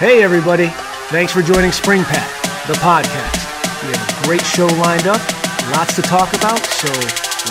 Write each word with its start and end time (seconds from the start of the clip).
Hey, 0.00 0.22
everybody. 0.22 0.68
Thanks 1.10 1.30
for 1.30 1.42
joining 1.42 1.72
SpringPath, 1.72 2.66
the 2.66 2.72
podcast. 2.72 3.82
We 3.82 3.94
have 3.94 4.22
a 4.22 4.26
great 4.26 4.40
show 4.40 4.64
lined 4.80 5.06
up, 5.06 5.20
lots 5.72 5.94
to 5.96 6.00
talk 6.00 6.32
about, 6.32 6.58
so 6.60 6.88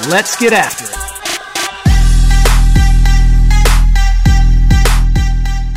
let's 0.10 0.36
get 0.36 0.52
after 0.52 0.86
it. 0.86 0.96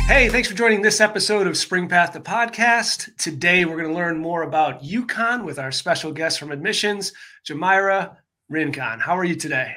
Hey, 0.07 0.29
thanks 0.29 0.47
for 0.47 0.55
joining 0.55 0.81
this 0.81 0.99
episode 0.99 1.45
of 1.45 1.53
SpringPath, 1.53 2.11
the 2.11 2.19
podcast. 2.19 3.15
Today, 3.17 3.65
we're 3.65 3.77
going 3.77 3.89
to 3.89 3.93
learn 3.93 4.17
more 4.17 4.41
about 4.41 4.81
UConn 4.81 5.45
with 5.45 5.59
our 5.59 5.71
special 5.71 6.11
guest 6.11 6.39
from 6.39 6.51
admissions, 6.51 7.13
Jomaira 7.47 8.15
Rincon. 8.49 8.99
How 8.99 9.15
are 9.15 9.23
you 9.23 9.35
today? 9.35 9.75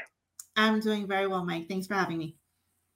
I'm 0.57 0.81
doing 0.81 1.07
very 1.07 1.27
well, 1.27 1.45
Mike. 1.45 1.69
Thanks 1.69 1.89
for 1.89 1.93
having 1.93 2.17
me. 2.17 2.37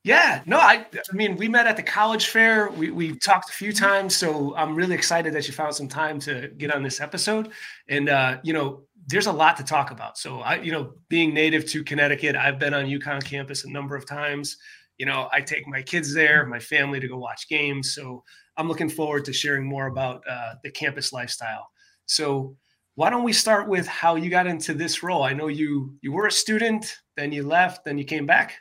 Yeah, 0.02 0.42
no, 0.46 0.56
I, 0.58 0.86
I 0.94 1.14
mean, 1.14 1.36
we 1.36 1.46
met 1.46 1.66
at 1.66 1.76
the 1.76 1.82
college 1.82 2.28
fair. 2.28 2.70
We, 2.70 2.90
we 2.90 3.18
talked 3.18 3.50
a 3.50 3.52
few 3.52 3.70
times, 3.70 4.16
so 4.16 4.56
I'm 4.56 4.74
really 4.74 4.94
excited 4.94 5.34
that 5.34 5.46
you 5.46 5.52
found 5.52 5.74
some 5.74 5.88
time 5.88 6.18
to 6.20 6.48
get 6.56 6.74
on 6.74 6.82
this 6.82 7.00
episode. 7.02 7.50
And 7.88 8.08
uh, 8.08 8.38
you 8.42 8.54
know, 8.54 8.84
there's 9.08 9.26
a 9.26 9.32
lot 9.32 9.58
to 9.58 9.64
talk 9.64 9.90
about. 9.90 10.16
So 10.16 10.40
I, 10.40 10.56
you 10.56 10.72
know, 10.72 10.94
being 11.10 11.34
native 11.34 11.66
to 11.66 11.84
Connecticut, 11.84 12.34
I've 12.34 12.58
been 12.58 12.72
on 12.72 12.86
UConn 12.86 13.22
campus 13.22 13.64
a 13.64 13.70
number 13.70 13.94
of 13.94 14.06
times. 14.06 14.56
You 14.96 15.04
know, 15.04 15.28
I 15.32 15.42
take 15.42 15.66
my 15.68 15.82
kids 15.82 16.14
there, 16.14 16.46
my 16.46 16.58
family 16.58 16.98
to 17.00 17.08
go 17.08 17.18
watch 17.18 17.46
games. 17.48 17.94
So 17.94 18.24
I'm 18.56 18.68
looking 18.68 18.88
forward 18.88 19.26
to 19.26 19.34
sharing 19.34 19.66
more 19.66 19.86
about 19.88 20.22
uh, 20.26 20.54
the 20.62 20.70
campus 20.70 21.12
lifestyle. 21.12 21.68
So 22.06 22.56
why 22.94 23.10
don't 23.10 23.24
we 23.24 23.34
start 23.34 23.68
with 23.68 23.86
how 23.86 24.16
you 24.16 24.30
got 24.30 24.46
into 24.46 24.72
this 24.72 25.02
role? 25.02 25.22
I 25.24 25.34
know 25.34 25.48
you 25.48 25.94
you 26.00 26.12
were 26.12 26.26
a 26.26 26.32
student, 26.32 26.96
then 27.18 27.32
you 27.32 27.42
left, 27.42 27.84
then 27.84 27.98
you 27.98 28.04
came 28.04 28.24
back. 28.24 28.60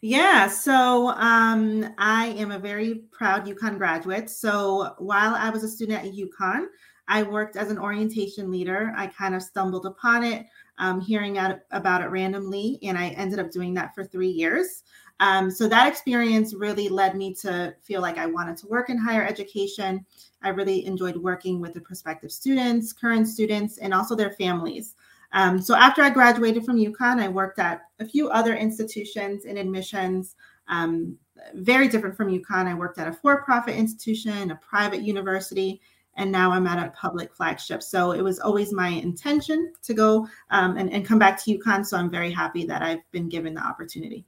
Yeah, 0.00 0.48
so 0.48 1.08
um, 1.08 1.94
I 1.98 2.26
am 2.36 2.50
a 2.50 2.58
very 2.58 3.04
proud 3.10 3.46
UConn 3.46 3.78
graduate. 3.78 4.28
So 4.28 4.94
while 4.98 5.34
I 5.34 5.50
was 5.50 5.64
a 5.64 5.68
student 5.68 6.04
at 6.04 6.12
UConn, 6.12 6.66
I 7.08 7.22
worked 7.22 7.56
as 7.56 7.70
an 7.70 7.78
orientation 7.78 8.50
leader. 8.50 8.92
I 8.96 9.06
kind 9.06 9.34
of 9.34 9.42
stumbled 9.42 9.86
upon 9.86 10.24
it, 10.24 10.46
um, 10.78 11.00
hearing 11.00 11.38
out 11.38 11.60
about 11.70 12.02
it 12.02 12.06
randomly, 12.06 12.78
and 12.82 12.98
I 12.98 13.08
ended 13.10 13.38
up 13.38 13.50
doing 13.50 13.74
that 13.74 13.94
for 13.94 14.04
three 14.04 14.28
years. 14.28 14.82
Um, 15.20 15.50
so 15.50 15.68
that 15.68 15.88
experience 15.88 16.54
really 16.54 16.88
led 16.88 17.16
me 17.16 17.34
to 17.36 17.74
feel 17.82 18.00
like 18.00 18.18
I 18.18 18.26
wanted 18.26 18.56
to 18.58 18.66
work 18.66 18.90
in 18.90 18.98
higher 18.98 19.24
education. 19.24 20.04
I 20.42 20.48
really 20.48 20.84
enjoyed 20.86 21.16
working 21.16 21.60
with 21.60 21.72
the 21.72 21.80
prospective 21.80 22.32
students, 22.32 22.92
current 22.92 23.28
students, 23.28 23.78
and 23.78 23.94
also 23.94 24.16
their 24.16 24.32
families. 24.32 24.96
Um, 25.34 25.60
so 25.60 25.74
after 25.74 26.00
I 26.00 26.10
graduated 26.10 26.64
from 26.64 26.78
UConn, 26.78 27.20
I 27.20 27.28
worked 27.28 27.58
at 27.58 27.82
a 27.98 28.06
few 28.06 28.30
other 28.30 28.54
institutions 28.54 29.44
in 29.44 29.58
admissions, 29.58 30.36
um, 30.68 31.18
very 31.54 31.88
different 31.88 32.16
from 32.16 32.28
UConn. 32.28 32.66
I 32.66 32.74
worked 32.74 32.98
at 32.98 33.08
a 33.08 33.12
for-profit 33.12 33.74
institution, 33.74 34.52
a 34.52 34.56
private 34.56 35.02
university, 35.02 35.80
and 36.16 36.30
now 36.30 36.52
I'm 36.52 36.68
at 36.68 36.86
a 36.86 36.92
public 36.92 37.34
flagship. 37.34 37.82
So 37.82 38.12
it 38.12 38.22
was 38.22 38.38
always 38.38 38.72
my 38.72 38.88
intention 38.88 39.72
to 39.82 39.92
go 39.92 40.28
um, 40.50 40.76
and, 40.76 40.92
and 40.92 41.04
come 41.04 41.18
back 41.18 41.42
to 41.42 41.58
UConn. 41.58 41.84
So 41.84 41.96
I'm 41.96 42.10
very 42.10 42.30
happy 42.30 42.64
that 42.66 42.82
I've 42.82 43.02
been 43.10 43.28
given 43.28 43.54
the 43.54 43.60
opportunity. 43.60 44.24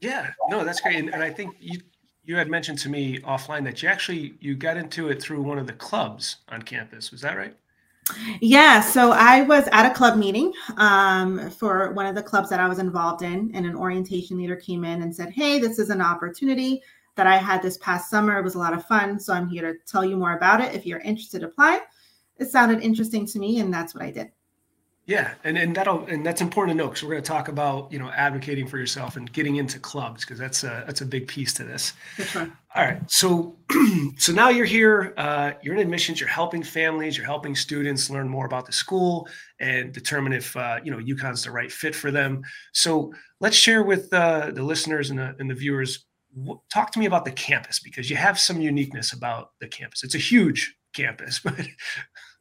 Yeah, 0.00 0.30
no, 0.48 0.64
that's 0.64 0.80
great. 0.80 0.96
And, 0.96 1.12
and 1.12 1.22
I 1.22 1.30
think 1.30 1.56
you 1.58 1.80
you 2.24 2.36
had 2.36 2.48
mentioned 2.48 2.78
to 2.78 2.88
me 2.88 3.18
offline 3.20 3.64
that 3.64 3.82
you 3.82 3.88
actually 3.88 4.34
you 4.38 4.54
got 4.54 4.76
into 4.76 5.08
it 5.08 5.20
through 5.20 5.42
one 5.42 5.58
of 5.58 5.66
the 5.66 5.72
clubs 5.72 6.36
on 6.48 6.62
campus. 6.62 7.10
Was 7.10 7.20
that 7.22 7.36
right? 7.36 7.56
Yeah, 8.40 8.80
so 8.80 9.12
I 9.12 9.42
was 9.42 9.68
at 9.72 9.90
a 9.90 9.94
club 9.94 10.18
meeting 10.18 10.52
um, 10.76 11.50
for 11.50 11.92
one 11.92 12.06
of 12.06 12.14
the 12.14 12.22
clubs 12.22 12.50
that 12.50 12.60
I 12.60 12.68
was 12.68 12.78
involved 12.78 13.22
in, 13.22 13.50
and 13.54 13.64
an 13.64 13.76
orientation 13.76 14.38
leader 14.38 14.56
came 14.56 14.84
in 14.84 15.02
and 15.02 15.14
said, 15.14 15.30
Hey, 15.30 15.58
this 15.58 15.78
is 15.78 15.90
an 15.90 16.00
opportunity 16.00 16.82
that 17.14 17.26
I 17.26 17.36
had 17.36 17.62
this 17.62 17.78
past 17.78 18.10
summer. 18.10 18.38
It 18.38 18.44
was 18.44 18.54
a 18.54 18.58
lot 18.58 18.74
of 18.74 18.84
fun. 18.86 19.20
So 19.20 19.32
I'm 19.32 19.48
here 19.48 19.72
to 19.72 19.78
tell 19.86 20.04
you 20.04 20.16
more 20.16 20.36
about 20.36 20.60
it. 20.60 20.74
If 20.74 20.86
you're 20.86 21.00
interested, 21.00 21.44
apply. 21.44 21.80
It 22.38 22.50
sounded 22.50 22.82
interesting 22.82 23.26
to 23.26 23.38
me, 23.38 23.60
and 23.60 23.72
that's 23.72 23.94
what 23.94 24.02
I 24.02 24.10
did. 24.10 24.32
Yeah, 25.04 25.34
and, 25.42 25.58
and 25.58 25.74
that'll 25.74 26.04
and 26.06 26.24
that's 26.24 26.40
important 26.40 26.78
to 26.78 26.82
know 26.82 26.88
because 26.88 27.02
we're 27.02 27.10
going 27.10 27.22
to 27.24 27.28
talk 27.28 27.48
about 27.48 27.90
you 27.90 27.98
know 27.98 28.10
advocating 28.10 28.68
for 28.68 28.78
yourself 28.78 29.16
and 29.16 29.30
getting 29.32 29.56
into 29.56 29.80
clubs 29.80 30.24
because 30.24 30.38
that's 30.38 30.62
a 30.62 30.84
that's 30.86 31.00
a 31.00 31.06
big 31.06 31.26
piece 31.26 31.52
to 31.54 31.64
this. 31.64 31.92
All 32.36 32.84
right, 32.84 33.10
so 33.10 33.56
so 34.16 34.32
now 34.32 34.48
you're 34.48 34.64
here, 34.64 35.12
uh, 35.16 35.52
you're 35.60 35.74
in 35.74 35.80
admissions, 35.80 36.20
you're 36.20 36.28
helping 36.28 36.62
families, 36.62 37.16
you're 37.16 37.26
helping 37.26 37.56
students 37.56 38.10
learn 38.10 38.28
more 38.28 38.46
about 38.46 38.64
the 38.64 38.72
school 38.72 39.28
and 39.58 39.92
determine 39.92 40.32
if 40.32 40.56
uh, 40.56 40.78
you 40.84 40.92
know 40.92 40.98
UConn's 40.98 41.42
the 41.42 41.50
right 41.50 41.72
fit 41.72 41.96
for 41.96 42.12
them. 42.12 42.42
So 42.72 43.12
let's 43.40 43.56
share 43.56 43.82
with 43.82 44.12
uh, 44.14 44.52
the 44.52 44.62
listeners 44.62 45.10
and 45.10 45.18
the, 45.18 45.34
and 45.40 45.50
the 45.50 45.54
viewers. 45.54 46.06
talk 46.72 46.92
to 46.92 47.00
me 47.00 47.06
about 47.06 47.24
the 47.24 47.32
campus 47.32 47.80
because 47.80 48.08
you 48.08 48.14
have 48.14 48.38
some 48.38 48.60
uniqueness 48.60 49.12
about 49.12 49.50
the 49.60 49.66
campus. 49.66 50.04
It's 50.04 50.14
a 50.14 50.18
huge 50.18 50.76
campus, 50.94 51.40
but 51.44 51.66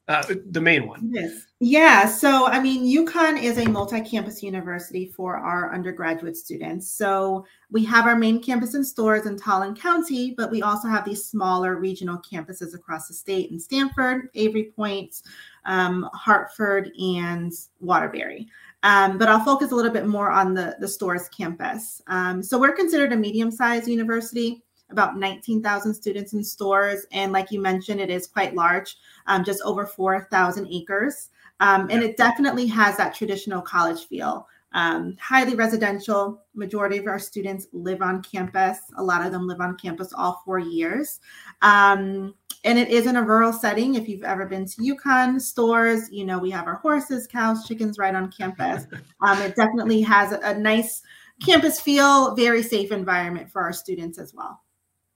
uh, 0.07 0.23
the 0.49 0.59
main 0.59 0.87
one. 0.87 1.09
Yes. 1.13 1.45
Yeah. 1.59 2.05
So, 2.07 2.47
I 2.47 2.59
mean, 2.59 2.83
UConn 2.83 3.41
is 3.41 3.57
a 3.57 3.69
multi 3.69 4.01
campus 4.01 4.41
university 4.41 5.05
for 5.05 5.37
our 5.37 5.73
undergraduate 5.73 6.35
students. 6.35 6.91
So, 6.91 7.45
we 7.69 7.85
have 7.85 8.07
our 8.07 8.17
main 8.17 8.41
campus 8.41 8.73
in 8.73 8.83
Storrs 8.83 9.25
in 9.25 9.37
Tolland 9.37 9.79
County, 9.79 10.33
but 10.35 10.49
we 10.49 10.63
also 10.63 10.87
have 10.87 11.05
these 11.05 11.25
smaller 11.25 11.77
regional 11.77 12.17
campuses 12.17 12.73
across 12.73 13.07
the 13.07 13.13
state 13.13 13.51
in 13.51 13.59
Stamford, 13.59 14.29
Avery 14.33 14.73
Point, 14.75 15.21
um, 15.65 16.09
Hartford, 16.13 16.91
and 16.99 17.53
Waterbury. 17.79 18.47
Um, 18.83 19.19
but 19.19 19.29
I'll 19.29 19.45
focus 19.45 19.71
a 19.71 19.75
little 19.75 19.91
bit 19.91 20.07
more 20.07 20.31
on 20.31 20.55
the, 20.55 20.75
the 20.79 20.87
Storrs 20.87 21.29
campus. 21.29 22.01
Um, 22.07 22.41
so, 22.41 22.59
we're 22.59 22.75
considered 22.75 23.13
a 23.13 23.17
medium 23.17 23.51
sized 23.51 23.87
university 23.87 24.63
about 24.91 25.17
19,000 25.17 25.93
students 25.93 26.33
in 26.33 26.43
Storrs. 26.43 27.05
And 27.11 27.31
like 27.31 27.51
you 27.51 27.61
mentioned, 27.61 27.99
it 27.99 28.09
is 28.09 28.27
quite 28.27 28.55
large, 28.55 28.97
um, 29.27 29.43
just 29.43 29.61
over 29.63 29.85
4,000 29.85 30.67
acres. 30.71 31.29
Um, 31.59 31.87
and 31.89 32.03
it 32.03 32.17
definitely 32.17 32.67
has 32.67 32.97
that 32.97 33.13
traditional 33.13 33.61
college 33.61 34.07
feel. 34.07 34.47
Um, 34.73 35.17
highly 35.19 35.55
residential. 35.55 36.41
Majority 36.55 36.97
of 36.97 37.07
our 37.07 37.19
students 37.19 37.67
live 37.73 38.01
on 38.01 38.23
campus. 38.23 38.79
A 38.97 39.03
lot 39.03 39.25
of 39.25 39.31
them 39.31 39.47
live 39.47 39.59
on 39.59 39.77
campus 39.77 40.13
all 40.13 40.41
four 40.45 40.59
years. 40.59 41.19
Um, 41.61 42.33
and 42.63 42.77
it 42.77 42.89
is 42.89 43.07
in 43.07 43.15
a 43.15 43.23
rural 43.23 43.51
setting. 43.51 43.95
If 43.95 44.07
you've 44.07 44.23
ever 44.23 44.45
been 44.45 44.65
to 44.65 44.81
UConn 44.81 45.41
Storrs, 45.41 46.09
you 46.11 46.25
know 46.25 46.37
we 46.37 46.51
have 46.51 46.67
our 46.67 46.75
horses, 46.75 47.27
cows, 47.27 47.67
chickens 47.67 47.97
right 47.97 48.15
on 48.15 48.31
campus. 48.31 48.85
Um, 49.23 49.39
it 49.43 49.55
definitely 49.55 50.01
has 50.01 50.31
a, 50.31 50.39
a 50.39 50.57
nice 50.57 51.03
campus 51.45 51.79
feel, 51.79 52.35
very 52.35 52.63
safe 52.63 52.91
environment 52.91 53.51
for 53.51 53.61
our 53.61 53.71
students 53.71 54.17
as 54.17 54.33
well. 54.33 54.59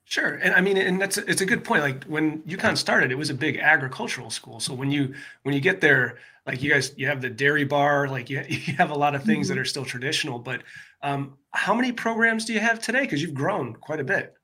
Sure, 0.08 0.36
and 0.36 0.54
I 0.54 0.62
mean, 0.62 0.78
and 0.78 1.02
that's 1.02 1.18
it's 1.18 1.42
a 1.42 1.46
good 1.46 1.64
point. 1.64 1.82
Like 1.82 2.04
when 2.04 2.44
UConn 2.44 2.78
started, 2.78 3.12
it 3.12 3.16
was 3.16 3.32
a 3.32 3.34
big 3.34 3.58
agricultural 3.58 4.30
school. 4.30 4.60
So 4.60 4.72
when 4.74 4.92
you 4.92 5.16
when 5.42 5.56
you 5.56 5.60
get 5.60 5.82
there, 5.82 6.20
like 6.46 6.62
you 6.62 6.72
guys, 6.72 6.94
you 6.96 7.08
have 7.08 7.22
the 7.22 7.30
dairy 7.30 7.64
bar, 7.64 8.08
like 8.08 8.30
you, 8.30 8.44
you 8.48 8.74
have 8.76 8.92
a 8.92 8.96
lot 8.96 9.16
of 9.16 9.24
things 9.24 9.48
mm-hmm. 9.48 9.56
that 9.56 9.62
are 9.62 9.66
still 9.66 9.84
traditional. 9.84 10.38
But 10.38 10.62
um, 11.02 11.38
how 11.52 11.74
many 11.74 11.92
programs 11.92 12.46
do 12.46 12.54
you 12.54 12.60
have 12.60 12.80
today? 12.80 13.02
Because 13.02 13.22
you've 13.22 13.34
grown 13.34 13.74
quite 13.74 14.00
a 14.00 14.04
bit. 14.04 14.36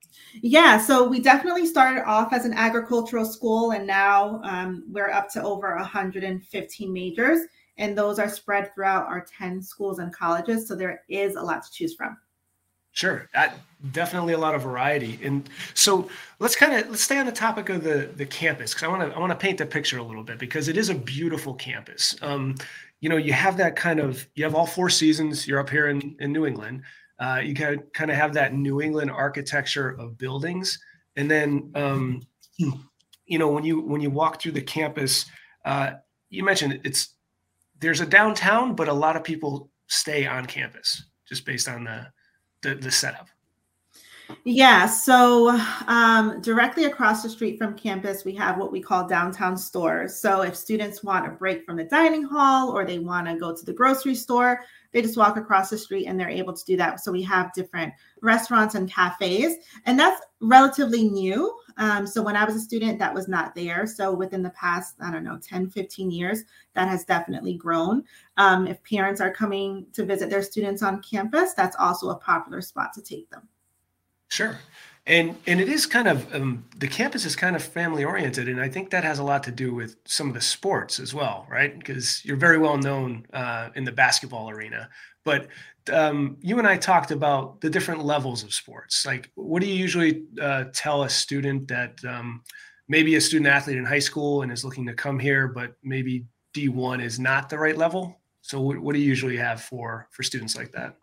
Yeah, 0.41 0.77
so 0.77 1.07
we 1.07 1.19
definitely 1.19 1.65
started 1.65 2.05
off 2.05 2.33
as 2.33 2.45
an 2.45 2.53
agricultural 2.53 3.25
school, 3.25 3.71
and 3.71 3.85
now 3.85 4.41
um, 4.43 4.83
we're 4.89 5.09
up 5.09 5.29
to 5.33 5.43
over 5.43 5.75
115 5.75 6.93
majors, 6.93 7.41
and 7.77 7.97
those 7.97 8.17
are 8.17 8.29
spread 8.29 8.73
throughout 8.73 9.07
our 9.07 9.25
10 9.37 9.61
schools 9.61 9.99
and 9.99 10.13
colleges. 10.13 10.67
So 10.67 10.75
there 10.75 11.03
is 11.09 11.35
a 11.35 11.41
lot 11.41 11.63
to 11.63 11.71
choose 11.71 11.95
from. 11.95 12.17
Sure, 12.93 13.29
definitely 13.91 14.33
a 14.33 14.37
lot 14.37 14.53
of 14.53 14.61
variety. 14.63 15.19
And 15.23 15.49
so 15.73 16.09
let's 16.39 16.55
kind 16.55 16.73
of 16.73 16.89
let's 16.89 17.01
stay 17.01 17.17
on 17.17 17.25
the 17.25 17.31
topic 17.31 17.69
of 17.69 17.83
the 17.83 18.11
the 18.17 18.25
campus 18.25 18.73
because 18.73 18.83
I 18.83 18.87
want 18.89 19.09
to 19.09 19.15
I 19.15 19.19
want 19.19 19.31
to 19.31 19.37
paint 19.37 19.57
the 19.57 19.65
picture 19.65 19.97
a 19.97 20.03
little 20.03 20.23
bit 20.23 20.37
because 20.37 20.67
it 20.67 20.77
is 20.77 20.89
a 20.89 20.95
beautiful 20.95 21.53
campus. 21.53 22.15
Um, 22.21 22.55
you 22.99 23.09
know, 23.09 23.17
you 23.17 23.33
have 23.33 23.57
that 23.57 23.75
kind 23.75 23.99
of 23.99 24.27
you 24.35 24.43
have 24.43 24.55
all 24.55 24.65
four 24.67 24.89
seasons. 24.89 25.47
You're 25.47 25.59
up 25.59 25.69
here 25.69 25.87
in 25.87 26.15
in 26.19 26.33
New 26.33 26.45
England. 26.45 26.83
Uh, 27.17 27.41
you 27.43 27.53
kind 27.55 27.81
kind 27.93 28.11
of 28.11 28.17
have 28.17 28.33
that 28.33 28.53
New 28.53 28.81
England 28.81 29.09
architecture 29.09 29.91
of 29.91 30.17
buildings, 30.17 30.77
and 31.15 31.31
then 31.31 31.71
um, 31.75 32.21
you 32.57 33.39
know 33.39 33.47
when 33.47 33.63
you 33.63 33.81
when 33.81 34.01
you 34.01 34.09
walk 34.09 34.41
through 34.41 34.51
the 34.51 34.61
campus, 34.61 35.25
uh, 35.65 35.93
you 36.29 36.43
mentioned 36.43 36.81
it's 36.83 37.15
there's 37.79 38.01
a 38.01 38.05
downtown, 38.05 38.75
but 38.75 38.89
a 38.89 38.93
lot 38.93 39.15
of 39.15 39.23
people 39.23 39.69
stay 39.87 40.25
on 40.25 40.45
campus 40.45 41.05
just 41.27 41.45
based 41.45 41.67
on 41.69 41.85
the 41.85 42.05
the, 42.61 42.75
the 42.75 42.91
setup? 42.91 43.29
Yeah, 44.45 44.85
so 44.85 45.59
um, 45.87 46.41
directly 46.41 46.85
across 46.85 47.21
the 47.21 47.29
street 47.29 47.57
from 47.57 47.77
campus, 47.77 48.23
we 48.23 48.33
have 48.35 48.57
what 48.57 48.71
we 48.71 48.81
call 48.81 49.07
downtown 49.07 49.57
Storrs. 49.57 50.15
So 50.15 50.41
if 50.41 50.55
students 50.55 51.03
want 51.03 51.27
a 51.27 51.31
break 51.31 51.65
from 51.65 51.75
the 51.75 51.83
dining 51.83 52.23
hall 52.23 52.69
or 52.71 52.85
they 52.85 52.99
want 52.99 53.27
to 53.27 53.35
go 53.35 53.55
to 53.55 53.65
the 53.65 53.73
grocery 53.73 54.15
store, 54.15 54.61
they 54.93 55.01
just 55.01 55.17
walk 55.17 55.37
across 55.37 55.69
the 55.69 55.77
street 55.77 56.05
and 56.05 56.19
they're 56.19 56.29
able 56.29 56.53
to 56.53 56.65
do 56.65 56.77
that. 56.77 57.01
So 57.01 57.11
we 57.11 57.21
have 57.23 57.53
different 57.53 57.93
restaurants 58.21 58.75
and 58.75 58.91
cafes, 58.91 59.55
and 59.85 59.99
that's 59.99 60.21
relatively 60.41 61.09
new. 61.09 61.53
Um, 61.77 62.05
so 62.07 62.21
when 62.21 62.35
I 62.35 62.45
was 62.45 62.55
a 62.55 62.59
student, 62.59 62.99
that 62.99 63.13
was 63.13 63.27
not 63.27 63.55
there. 63.55 63.85
So 63.85 64.13
within 64.13 64.41
the 64.41 64.49
past, 64.51 64.95
I 65.01 65.11
don't 65.11 65.23
know, 65.23 65.37
10, 65.41 65.69
15 65.69 66.11
years, 66.11 66.43
that 66.73 66.87
has 66.87 67.03
definitely 67.05 67.55
grown. 67.55 68.03
Um, 68.37 68.67
if 68.67 68.83
parents 68.83 69.21
are 69.21 69.31
coming 69.31 69.85
to 69.93 70.05
visit 70.05 70.29
their 70.29 70.43
students 70.43 70.83
on 70.83 71.01
campus, 71.01 71.53
that's 71.53 71.75
also 71.77 72.09
a 72.09 72.15
popular 72.15 72.61
spot 72.61 72.93
to 72.93 73.01
take 73.01 73.29
them. 73.29 73.47
Sure. 74.29 74.57
And 75.11 75.35
and 75.45 75.59
it 75.59 75.67
is 75.67 75.85
kind 75.85 76.07
of 76.07 76.33
um, 76.33 76.63
the 76.77 76.87
campus 76.87 77.25
is 77.25 77.35
kind 77.35 77.53
of 77.53 77.61
family 77.61 78.05
oriented, 78.05 78.47
and 78.47 78.61
I 78.61 78.69
think 78.69 78.91
that 78.91 79.03
has 79.03 79.19
a 79.19 79.23
lot 79.23 79.43
to 79.43 79.51
do 79.51 79.73
with 79.73 79.97
some 80.05 80.29
of 80.29 80.33
the 80.33 80.39
sports 80.39 81.01
as 81.01 81.13
well, 81.13 81.45
right? 81.49 81.77
Because 81.77 82.23
you're 82.23 82.37
very 82.37 82.57
well 82.57 82.77
known 82.77 83.25
uh, 83.33 83.71
in 83.75 83.83
the 83.83 83.91
basketball 83.91 84.49
arena, 84.49 84.89
but 85.25 85.49
um, 85.91 86.37
you 86.39 86.59
and 86.59 86.67
I 86.67 86.77
talked 86.77 87.11
about 87.11 87.59
the 87.59 87.69
different 87.69 88.05
levels 88.05 88.41
of 88.41 88.53
sports. 88.53 89.05
Like, 89.05 89.29
what 89.35 89.61
do 89.61 89.67
you 89.67 89.75
usually 89.75 90.23
uh, 90.41 90.65
tell 90.71 91.03
a 91.03 91.09
student 91.09 91.67
that 91.67 91.99
um, 92.07 92.41
maybe 92.87 93.15
a 93.15 93.21
student 93.21 93.49
athlete 93.49 93.77
in 93.77 93.83
high 93.83 93.99
school 93.99 94.43
and 94.43 94.51
is 94.51 94.63
looking 94.63 94.85
to 94.85 94.93
come 94.93 95.19
here, 95.19 95.49
but 95.49 95.73
maybe 95.83 96.23
D1 96.53 97.03
is 97.03 97.19
not 97.19 97.49
the 97.49 97.59
right 97.59 97.77
level? 97.77 98.21
So, 98.43 98.61
what, 98.61 98.79
what 98.79 98.93
do 98.93 99.01
you 99.01 99.07
usually 99.07 99.35
have 99.35 99.61
for 99.61 100.07
for 100.11 100.23
students 100.23 100.55
like 100.55 100.71
that? 100.71 100.95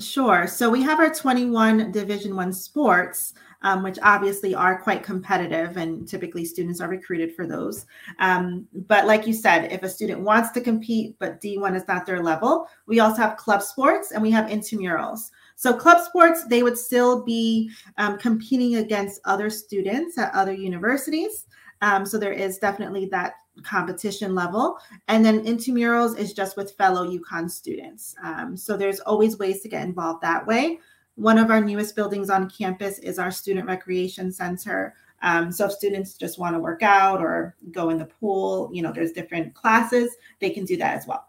Sure. 0.00 0.46
So 0.46 0.70
we 0.70 0.82
have 0.82 1.00
our 1.00 1.12
21 1.12 1.92
Division 1.92 2.34
One 2.34 2.52
sports, 2.52 3.34
um, 3.60 3.82
which 3.82 3.98
obviously 4.02 4.54
are 4.54 4.80
quite 4.80 5.02
competitive, 5.02 5.76
and 5.76 6.08
typically 6.08 6.44
students 6.44 6.80
are 6.80 6.88
recruited 6.88 7.34
for 7.34 7.46
those. 7.46 7.84
Um, 8.18 8.66
but 8.88 9.06
like 9.06 9.26
you 9.26 9.34
said, 9.34 9.70
if 9.70 9.82
a 9.82 9.88
student 9.88 10.20
wants 10.20 10.50
to 10.52 10.60
compete 10.60 11.16
but 11.18 11.40
D1 11.40 11.76
is 11.76 11.86
not 11.88 12.06
their 12.06 12.22
level, 12.22 12.68
we 12.86 13.00
also 13.00 13.18
have 13.18 13.36
club 13.36 13.62
sports 13.62 14.12
and 14.12 14.22
we 14.22 14.30
have 14.30 14.50
intramurals. 14.50 15.30
So 15.56 15.74
club 15.74 16.02
sports, 16.02 16.44
they 16.44 16.62
would 16.62 16.78
still 16.78 17.22
be 17.22 17.70
um, 17.98 18.18
competing 18.18 18.76
against 18.76 19.20
other 19.26 19.50
students 19.50 20.16
at 20.16 20.34
other 20.34 20.54
universities. 20.54 21.46
Um, 21.82 22.06
so 22.06 22.18
there 22.18 22.32
is 22.32 22.58
definitely 22.58 23.06
that 23.06 23.34
competition 23.62 24.34
level. 24.34 24.78
And 25.08 25.24
then 25.24 25.44
intramurals 25.44 26.18
is 26.18 26.32
just 26.32 26.56
with 26.56 26.72
fellow 26.72 27.06
UConn 27.06 27.50
students. 27.50 28.14
Um, 28.22 28.56
so 28.56 28.76
there's 28.76 29.00
always 29.00 29.38
ways 29.38 29.60
to 29.62 29.68
get 29.68 29.84
involved 29.84 30.22
that 30.22 30.46
way. 30.46 30.80
One 31.16 31.38
of 31.38 31.50
our 31.50 31.60
newest 31.60 31.94
buildings 31.94 32.30
on 32.30 32.48
campus 32.48 32.98
is 32.98 33.18
our 33.18 33.30
student 33.30 33.66
recreation 33.66 34.32
center. 34.32 34.94
Um, 35.20 35.52
so 35.52 35.66
if 35.66 35.72
students 35.72 36.14
just 36.14 36.38
want 36.38 36.56
to 36.56 36.60
work 36.60 36.82
out 36.82 37.20
or 37.20 37.54
go 37.70 37.90
in 37.90 37.98
the 37.98 38.06
pool, 38.06 38.70
you 38.72 38.82
know, 38.82 38.92
there's 38.92 39.12
different 39.12 39.54
classes, 39.54 40.16
they 40.40 40.50
can 40.50 40.64
do 40.64 40.76
that 40.78 40.96
as 40.96 41.06
well. 41.06 41.28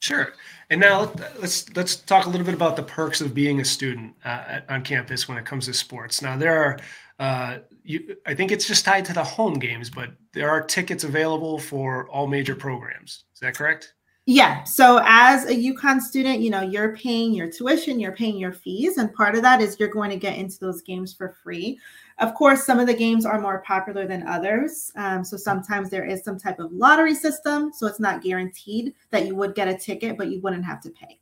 Sure. 0.00 0.32
And 0.70 0.80
now 0.80 1.12
let's 1.38 1.72
let's 1.76 1.94
talk 1.94 2.26
a 2.26 2.28
little 2.28 2.44
bit 2.44 2.54
about 2.54 2.74
the 2.74 2.82
perks 2.82 3.20
of 3.20 3.34
being 3.34 3.60
a 3.60 3.64
student 3.64 4.16
uh, 4.24 4.58
on 4.68 4.82
campus 4.82 5.28
when 5.28 5.38
it 5.38 5.44
comes 5.44 5.66
to 5.66 5.74
sports. 5.74 6.20
Now 6.20 6.36
there 6.36 6.60
are, 6.60 6.78
uh, 7.20 7.58
you, 7.84 8.16
I 8.26 8.34
think 8.34 8.52
it's 8.52 8.66
just 8.66 8.84
tied 8.84 9.04
to 9.06 9.12
the 9.12 9.24
home 9.24 9.54
games, 9.54 9.90
but 9.90 10.10
there 10.32 10.50
are 10.50 10.62
tickets 10.62 11.04
available 11.04 11.58
for 11.58 12.08
all 12.08 12.26
major 12.26 12.54
programs. 12.54 13.24
Is 13.34 13.40
that 13.40 13.56
correct? 13.56 13.94
Yeah. 14.24 14.62
So 14.62 15.00
as 15.04 15.46
a 15.46 15.54
UConn 15.54 16.00
student, 16.00 16.40
you 16.40 16.50
know, 16.50 16.60
you're 16.60 16.96
paying 16.96 17.34
your 17.34 17.50
tuition, 17.50 17.98
you're 17.98 18.14
paying 18.14 18.36
your 18.38 18.52
fees, 18.52 18.98
and 18.98 19.12
part 19.12 19.34
of 19.34 19.42
that 19.42 19.60
is 19.60 19.80
you're 19.80 19.88
going 19.88 20.10
to 20.10 20.16
get 20.16 20.38
into 20.38 20.60
those 20.60 20.80
games 20.82 21.12
for 21.12 21.34
free. 21.42 21.78
Of 22.18 22.34
course, 22.34 22.64
some 22.64 22.78
of 22.78 22.86
the 22.86 22.94
games 22.94 23.26
are 23.26 23.40
more 23.40 23.64
popular 23.66 24.06
than 24.06 24.24
others. 24.28 24.92
Um, 24.94 25.24
so 25.24 25.36
sometimes 25.36 25.90
there 25.90 26.04
is 26.04 26.22
some 26.22 26.38
type 26.38 26.60
of 26.60 26.70
lottery 26.72 27.16
system. 27.16 27.72
So 27.72 27.88
it's 27.88 27.98
not 27.98 28.22
guaranteed 28.22 28.94
that 29.10 29.26
you 29.26 29.34
would 29.34 29.56
get 29.56 29.66
a 29.66 29.76
ticket, 29.76 30.16
but 30.16 30.30
you 30.30 30.40
wouldn't 30.40 30.64
have 30.64 30.80
to 30.82 30.90
pay. 30.90 31.18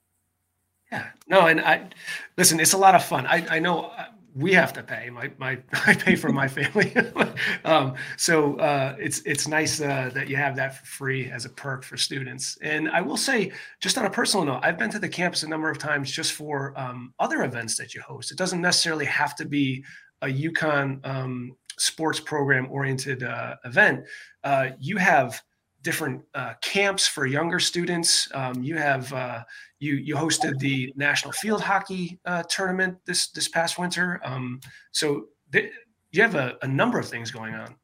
Yeah. 0.92 1.06
No, 1.26 1.46
and 1.46 1.60
I 1.60 1.88
listen, 2.36 2.60
it's 2.60 2.74
a 2.74 2.78
lot 2.78 2.94
of 2.94 3.02
fun. 3.02 3.26
I, 3.26 3.46
I 3.48 3.58
know 3.60 3.84
uh, 3.96 4.06
we 4.34 4.52
have 4.52 4.72
to 4.74 4.82
pay. 4.82 5.10
My 5.10 5.30
my 5.38 5.58
I 5.86 5.94
pay 5.94 6.16
for 6.16 6.30
my 6.30 6.48
family, 6.48 6.94
um, 7.64 7.94
so 8.16 8.56
uh, 8.56 8.96
it's 8.98 9.20
it's 9.20 9.48
nice 9.48 9.80
uh, 9.80 10.10
that 10.14 10.28
you 10.28 10.36
have 10.36 10.56
that 10.56 10.78
for 10.78 10.86
free 10.86 11.30
as 11.30 11.44
a 11.44 11.48
perk 11.48 11.84
for 11.84 11.96
students. 11.96 12.58
And 12.62 12.88
I 12.90 13.00
will 13.00 13.16
say, 13.16 13.52
just 13.80 13.98
on 13.98 14.06
a 14.06 14.10
personal 14.10 14.44
note, 14.44 14.60
I've 14.62 14.78
been 14.78 14.90
to 14.90 14.98
the 14.98 15.08
campus 15.08 15.42
a 15.42 15.48
number 15.48 15.70
of 15.70 15.78
times 15.78 16.10
just 16.10 16.32
for 16.32 16.78
um, 16.78 17.12
other 17.18 17.42
events 17.44 17.76
that 17.78 17.94
you 17.94 18.00
host. 18.00 18.30
It 18.30 18.38
doesn't 18.38 18.60
necessarily 18.60 19.06
have 19.06 19.34
to 19.36 19.44
be 19.44 19.84
a 20.22 20.26
UConn 20.26 21.04
um, 21.06 21.56
sports 21.78 22.20
program 22.20 22.68
oriented 22.70 23.22
uh, 23.22 23.56
event. 23.64 24.04
Uh, 24.44 24.70
you 24.78 24.96
have 24.98 25.42
different 25.82 26.22
uh, 26.34 26.54
camps 26.60 27.06
for 27.06 27.26
younger 27.26 27.58
students. 27.58 28.28
Um, 28.34 28.62
you 28.62 28.76
have 28.76 29.12
uh, 29.12 29.42
you 29.78 29.94
you 29.94 30.14
hosted 30.14 30.58
the 30.58 30.92
national 30.96 31.32
field 31.32 31.62
hockey 31.62 32.20
uh, 32.24 32.42
tournament 32.44 32.98
this 33.04 33.30
this 33.30 33.48
past 33.48 33.78
winter. 33.78 34.20
Um, 34.24 34.60
so 34.92 35.26
th- 35.52 35.72
you 36.12 36.22
have 36.22 36.34
a, 36.34 36.56
a, 36.62 36.68
number 36.68 36.98
of 36.98 37.08
things 37.08 37.30
going 37.30 37.54
on. 37.54 37.76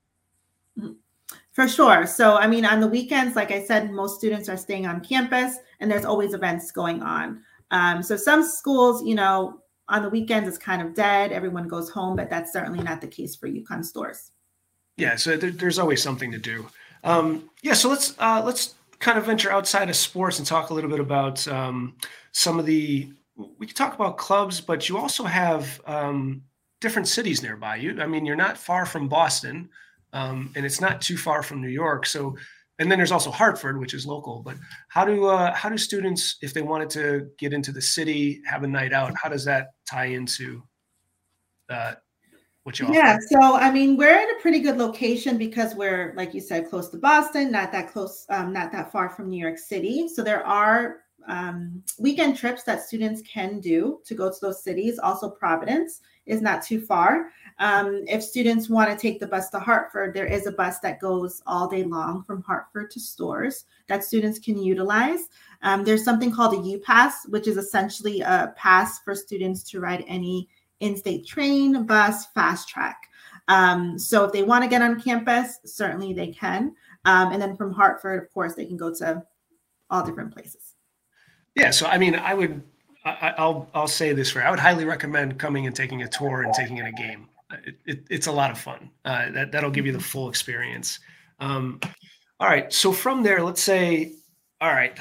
For 1.52 1.68
sure. 1.68 2.06
So 2.06 2.36
I 2.36 2.46
mean, 2.46 2.64
on 2.64 2.80
the 2.80 2.88
weekends, 2.88 3.36
like 3.36 3.50
I 3.50 3.62
said, 3.64 3.90
most 3.90 4.18
students 4.18 4.48
are 4.48 4.56
staying 4.56 4.86
on 4.86 5.00
campus, 5.00 5.56
and 5.80 5.90
there's 5.90 6.04
always 6.04 6.34
events 6.34 6.70
going 6.70 7.02
on. 7.02 7.40
Um, 7.70 8.02
so 8.02 8.16
some 8.16 8.42
schools, 8.42 9.02
you 9.04 9.14
know, 9.14 9.60
on 9.88 10.02
the 10.02 10.10
weekends 10.10 10.48
it's 10.48 10.58
kind 10.58 10.82
of 10.82 10.94
dead. 10.94 11.32
Everyone 11.32 11.68
goes 11.68 11.88
home, 11.88 12.16
but 12.16 12.28
that's 12.28 12.52
certainly 12.52 12.82
not 12.82 13.00
the 13.00 13.06
case 13.06 13.36
for 13.36 13.48
UConn 13.48 13.84
Storrs. 13.84 14.32
Yeah, 14.96 15.16
so 15.16 15.36
there, 15.36 15.50
there's 15.50 15.78
always 15.78 16.02
something 16.02 16.32
to 16.32 16.38
do. 16.38 16.66
Um, 17.06 17.48
yeah, 17.62 17.74
so 17.74 17.88
let's 17.88 18.14
uh, 18.18 18.42
let's 18.44 18.74
kind 18.98 19.16
of 19.16 19.24
venture 19.24 19.50
outside 19.50 19.88
of 19.88 19.96
sports 19.96 20.38
and 20.38 20.46
talk 20.46 20.70
a 20.70 20.74
little 20.74 20.90
bit 20.90 21.00
about 21.00 21.46
um, 21.48 21.94
some 22.32 22.58
of 22.58 22.66
the. 22.66 23.08
We 23.58 23.66
could 23.66 23.76
talk 23.76 23.94
about 23.94 24.18
clubs, 24.18 24.60
but 24.60 24.88
you 24.88 24.98
also 24.98 25.22
have 25.24 25.80
um, 25.86 26.42
different 26.80 27.06
cities 27.06 27.42
nearby. 27.42 27.76
You, 27.76 28.00
I 28.00 28.06
mean, 28.06 28.26
you're 28.26 28.34
not 28.34 28.58
far 28.58 28.86
from 28.86 29.08
Boston, 29.08 29.68
um, 30.12 30.52
and 30.56 30.66
it's 30.66 30.80
not 30.80 31.00
too 31.00 31.16
far 31.16 31.42
from 31.42 31.60
New 31.60 31.68
York. 31.68 32.06
So, 32.06 32.36
and 32.78 32.90
then 32.90 32.98
there's 32.98 33.12
also 33.12 33.30
Hartford, 33.30 33.78
which 33.78 33.94
is 33.94 34.06
local. 34.06 34.42
But 34.42 34.56
how 34.88 35.04
do 35.04 35.26
uh, 35.26 35.54
how 35.54 35.68
do 35.68 35.78
students, 35.78 36.38
if 36.42 36.54
they 36.54 36.62
wanted 36.62 36.90
to 36.90 37.30
get 37.38 37.52
into 37.52 37.70
the 37.70 37.82
city, 37.82 38.40
have 38.46 38.64
a 38.64 38.68
night 38.68 38.92
out, 38.92 39.14
how 39.22 39.28
does 39.28 39.44
that 39.44 39.68
tie 39.88 40.06
into 40.06 40.62
uh, 41.68 41.94
what 42.66 42.80
you 42.80 42.92
yeah 42.92 43.16
so 43.28 43.56
i 43.56 43.70
mean 43.70 43.96
we're 43.96 44.18
in 44.18 44.30
a 44.36 44.40
pretty 44.42 44.58
good 44.58 44.76
location 44.76 45.38
because 45.38 45.76
we're 45.76 46.12
like 46.16 46.34
you 46.34 46.40
said 46.40 46.68
close 46.68 46.88
to 46.88 46.96
boston 46.96 47.52
not 47.52 47.70
that 47.70 47.92
close 47.92 48.26
um, 48.28 48.52
not 48.52 48.72
that 48.72 48.90
far 48.90 49.08
from 49.08 49.30
new 49.30 49.40
york 49.40 49.58
city. 49.58 50.08
So 50.08 50.22
there 50.22 50.44
are 50.46 50.98
um, 51.28 51.82
weekend 51.98 52.36
trips 52.36 52.62
that 52.64 52.82
students 52.82 53.20
can 53.22 53.58
do 53.58 54.00
to 54.04 54.14
go 54.14 54.30
to 54.30 54.36
those 54.40 54.62
cities. 54.62 55.00
Also 55.00 55.28
providence 55.28 56.00
is 56.24 56.40
not 56.40 56.62
too 56.62 56.80
far. 56.80 57.30
Um, 57.58 58.04
if 58.06 58.22
students 58.22 58.68
want 58.68 58.90
to 58.90 58.96
take 58.96 59.18
the 59.18 59.26
bus 59.26 59.50
to 59.50 59.58
hartford 59.58 60.14
there 60.14 60.26
is 60.26 60.46
a 60.46 60.52
bus 60.52 60.78
that 60.80 61.00
goes 61.00 61.42
all 61.46 61.68
day 61.68 61.82
long 61.82 62.22
from 62.22 62.42
hartford 62.42 62.90
to 62.92 63.00
Storrs 63.00 63.64
that 63.88 64.04
students 64.04 64.38
can 64.38 64.56
utilize. 64.58 65.28
Um, 65.62 65.84
there's 65.84 66.04
something 66.04 66.30
called 66.30 66.54
a 66.54 66.68
u 66.68 66.78
pass 66.78 67.26
which 67.28 67.48
is 67.48 67.56
essentially 67.56 68.20
a 68.20 68.52
pass 68.56 69.00
for 69.00 69.14
students 69.14 69.62
to 69.70 69.80
ride 69.80 70.04
any 70.06 70.48
in-state 70.80 71.26
train, 71.26 71.84
bus, 71.84 72.26
fast 72.26 72.68
track. 72.68 73.08
Um, 73.48 73.98
so 73.98 74.24
if 74.24 74.32
they 74.32 74.42
want 74.42 74.64
to 74.64 74.68
get 74.68 74.82
on 74.82 75.00
campus, 75.00 75.58
certainly 75.64 76.12
they 76.12 76.28
can. 76.28 76.74
Um, 77.04 77.32
and 77.32 77.40
then 77.40 77.56
from 77.56 77.72
Hartford, 77.72 78.22
of 78.22 78.32
course, 78.32 78.54
they 78.54 78.66
can 78.66 78.76
go 78.76 78.92
to 78.94 79.22
all 79.90 80.04
different 80.04 80.34
places. 80.34 80.74
Yeah. 81.54 81.70
So 81.70 81.86
I 81.86 81.98
mean, 81.98 82.14
I 82.16 82.34
would, 82.34 82.62
I, 83.04 83.34
will 83.38 83.70
I'll 83.72 83.88
say 83.88 84.12
this 84.12 84.30
for 84.30 84.42
I 84.42 84.50
would 84.50 84.58
highly 84.58 84.84
recommend 84.84 85.38
coming 85.38 85.66
and 85.66 85.74
taking 85.74 86.02
a 86.02 86.08
tour 86.08 86.42
and 86.42 86.52
taking 86.52 86.78
in 86.78 86.86
a 86.86 86.92
game. 86.92 87.28
It, 87.64 87.76
it, 87.86 88.04
it's 88.10 88.26
a 88.26 88.32
lot 88.32 88.50
of 88.50 88.58
fun. 88.58 88.90
Uh, 89.04 89.30
that 89.30 89.52
that'll 89.52 89.70
give 89.70 89.86
you 89.86 89.92
the 89.92 90.00
full 90.00 90.28
experience. 90.28 90.98
Um, 91.38 91.80
all 92.40 92.48
right. 92.48 92.72
So 92.72 92.92
from 92.92 93.22
there, 93.22 93.42
let's 93.42 93.62
say, 93.62 94.14
all 94.60 94.72
right, 94.72 94.98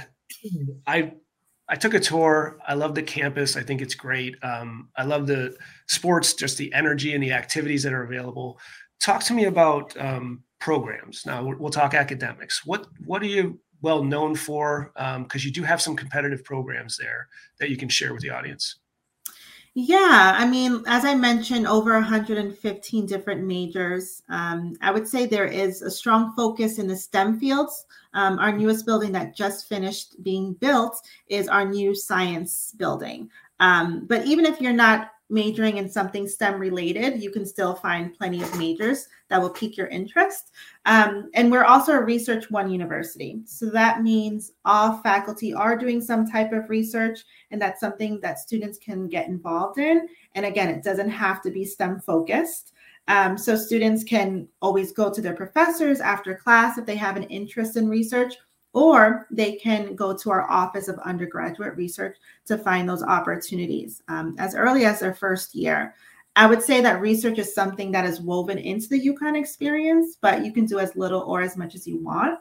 I 0.85 1.13
I 1.67 1.75
took 1.75 1.93
a 1.93 1.99
tour. 1.99 2.57
I 2.67 2.75
love 2.75 2.93
the 2.93 3.03
campus. 3.03 3.57
I 3.57 3.63
think 3.63 3.81
it's 3.81 3.95
great. 3.95 4.35
Um, 4.43 4.89
I 4.95 5.03
love 5.03 5.27
the 5.27 5.57
sports, 5.87 6.33
just 6.33 6.57
the 6.57 6.71
energy 6.73 7.13
and 7.13 7.23
the 7.23 7.31
activities 7.31 7.83
that 7.83 7.93
are 7.93 8.03
available. 8.03 8.59
Talk 8.99 9.23
to 9.23 9.33
me 9.33 9.45
about 9.45 9.99
um, 9.99 10.43
programs. 10.59 11.25
Now 11.25 11.43
we'll, 11.43 11.71
talk 11.71 11.93
academics. 11.93 12.65
What 12.65 12.87
what 13.05 13.21
are 13.21 13.27
you 13.27 13.59
well 13.81 14.03
known 14.03 14.35
for? 14.35 14.91
Because 14.95 15.43
um, 15.43 15.45
you 15.45 15.51
do 15.51 15.63
have 15.63 15.81
some 15.81 15.95
competitive 15.95 16.43
programs 16.43 16.97
there 16.97 17.27
that 17.59 17.69
you 17.69 17.77
can 17.77 17.89
share 17.89 18.13
with 18.13 18.21
the 18.21 18.29
audience. 18.29 18.77
Yeah, 19.77 20.35
I 20.37 20.47
mean, 20.47 20.83
as 20.87 21.03
I 21.03 21.15
mentioned, 21.15 21.67
over 21.67 21.91
115 21.95 23.05
different 23.05 23.43
majors. 23.43 24.23
Um, 24.29 24.73
I 24.79 24.89
would 24.91 25.05
say 25.05 25.25
there 25.25 25.47
is 25.47 25.81
a 25.81 25.91
strong 25.91 26.33
focus 26.33 26.79
in 26.79 26.87
the 26.87 26.95
STEM 26.95 27.41
fields. 27.41 27.85
Um, 28.15 28.39
our 28.39 28.51
newest 28.51 28.85
building 28.85 29.11
that 29.11 29.35
just 29.35 29.69
finished 29.69 30.23
being 30.23 30.53
built 30.53 30.99
is 31.27 31.47
our 31.47 31.65
new 31.65 31.93
science 31.93 32.73
building. 32.77 33.29
Um, 33.59 34.05
but 34.07 34.25
even 34.25 34.45
if 34.45 34.59
you're 34.59 34.73
not 34.73 35.11
majoring 35.29 35.77
in 35.77 35.89
something 35.89 36.27
STEM 36.27 36.59
related, 36.59 37.21
you 37.21 37.31
can 37.31 37.45
still 37.45 37.73
find 37.73 38.15
plenty 38.15 38.43
of 38.43 38.59
majors 38.59 39.07
that 39.29 39.41
will 39.41 39.49
pique 39.49 39.75
your 39.75 39.87
interest. 39.87 40.51
Um, 40.85 41.29
and 41.33 41.51
we're 41.51 41.63
also 41.63 41.93
a 41.93 42.03
Research 42.03 42.51
One 42.51 42.69
university. 42.69 43.41
So 43.45 43.69
that 43.71 44.03
means 44.03 44.51
all 44.65 44.97
faculty 44.97 45.53
are 45.53 45.77
doing 45.77 45.99
some 45.99 46.27
type 46.27 46.53
of 46.53 46.69
research, 46.69 47.23
and 47.49 47.59
that's 47.59 47.79
something 47.79 48.19
that 48.21 48.39
students 48.39 48.77
can 48.77 49.07
get 49.07 49.27
involved 49.27 49.79
in. 49.79 50.07
And 50.35 50.45
again, 50.45 50.69
it 50.69 50.83
doesn't 50.83 51.09
have 51.09 51.41
to 51.41 51.49
be 51.49 51.65
STEM 51.65 52.01
focused. 52.01 52.73
Um, 53.07 53.37
so 53.37 53.55
students 53.55 54.03
can 54.03 54.47
always 54.61 54.91
go 54.91 55.11
to 55.11 55.21
their 55.21 55.35
professors 55.35 55.99
after 55.99 56.35
class 56.35 56.77
if 56.77 56.85
they 56.85 56.95
have 56.95 57.17
an 57.17 57.23
interest 57.23 57.77
in 57.77 57.87
research, 57.87 58.33
or 58.73 59.27
they 59.31 59.53
can 59.53 59.95
go 59.95 60.15
to 60.15 60.31
our 60.31 60.49
Office 60.49 60.87
of 60.87 60.99
Undergraduate 60.99 61.75
Research 61.77 62.17
to 62.45 62.57
find 62.57 62.89
those 62.89 63.03
opportunities 63.03 64.01
um, 64.07 64.35
as 64.37 64.55
early 64.55 64.85
as 64.85 64.99
their 64.99 65.13
first 65.13 65.55
year. 65.55 65.93
I 66.37 66.47
would 66.47 66.61
say 66.61 66.81
that 66.81 66.99
research 66.99 67.39
is 67.39 67.55
something 67.55 67.91
that 67.93 68.05
is 68.05 68.19
woven 68.19 68.57
into 68.57 68.89
the 68.89 68.99
UConn 68.99 69.39
experience, 69.39 70.17
but 70.19 70.43
you 70.43 70.51
can 70.51 70.65
do 70.65 70.79
as 70.79 70.95
little 70.97 71.21
or 71.21 71.41
as 71.41 71.55
much 71.55 71.75
as 71.75 71.87
you 71.87 71.97
want. 71.97 72.39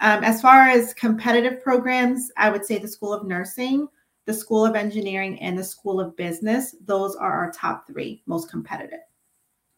Um, 0.00 0.24
as 0.24 0.42
far 0.42 0.68
as 0.68 0.92
competitive 0.94 1.62
programs, 1.62 2.32
I 2.36 2.50
would 2.50 2.64
say 2.64 2.78
the 2.78 2.88
School 2.88 3.12
of 3.12 3.28
Nursing, 3.28 3.86
the 4.24 4.34
School 4.34 4.66
of 4.66 4.74
Engineering, 4.74 5.38
and 5.38 5.56
the 5.56 5.62
School 5.62 6.00
of 6.00 6.16
Business. 6.16 6.74
Those 6.84 7.14
are 7.14 7.32
our 7.32 7.52
top 7.52 7.86
three 7.86 8.22
most 8.26 8.50
competitive. 8.50 8.98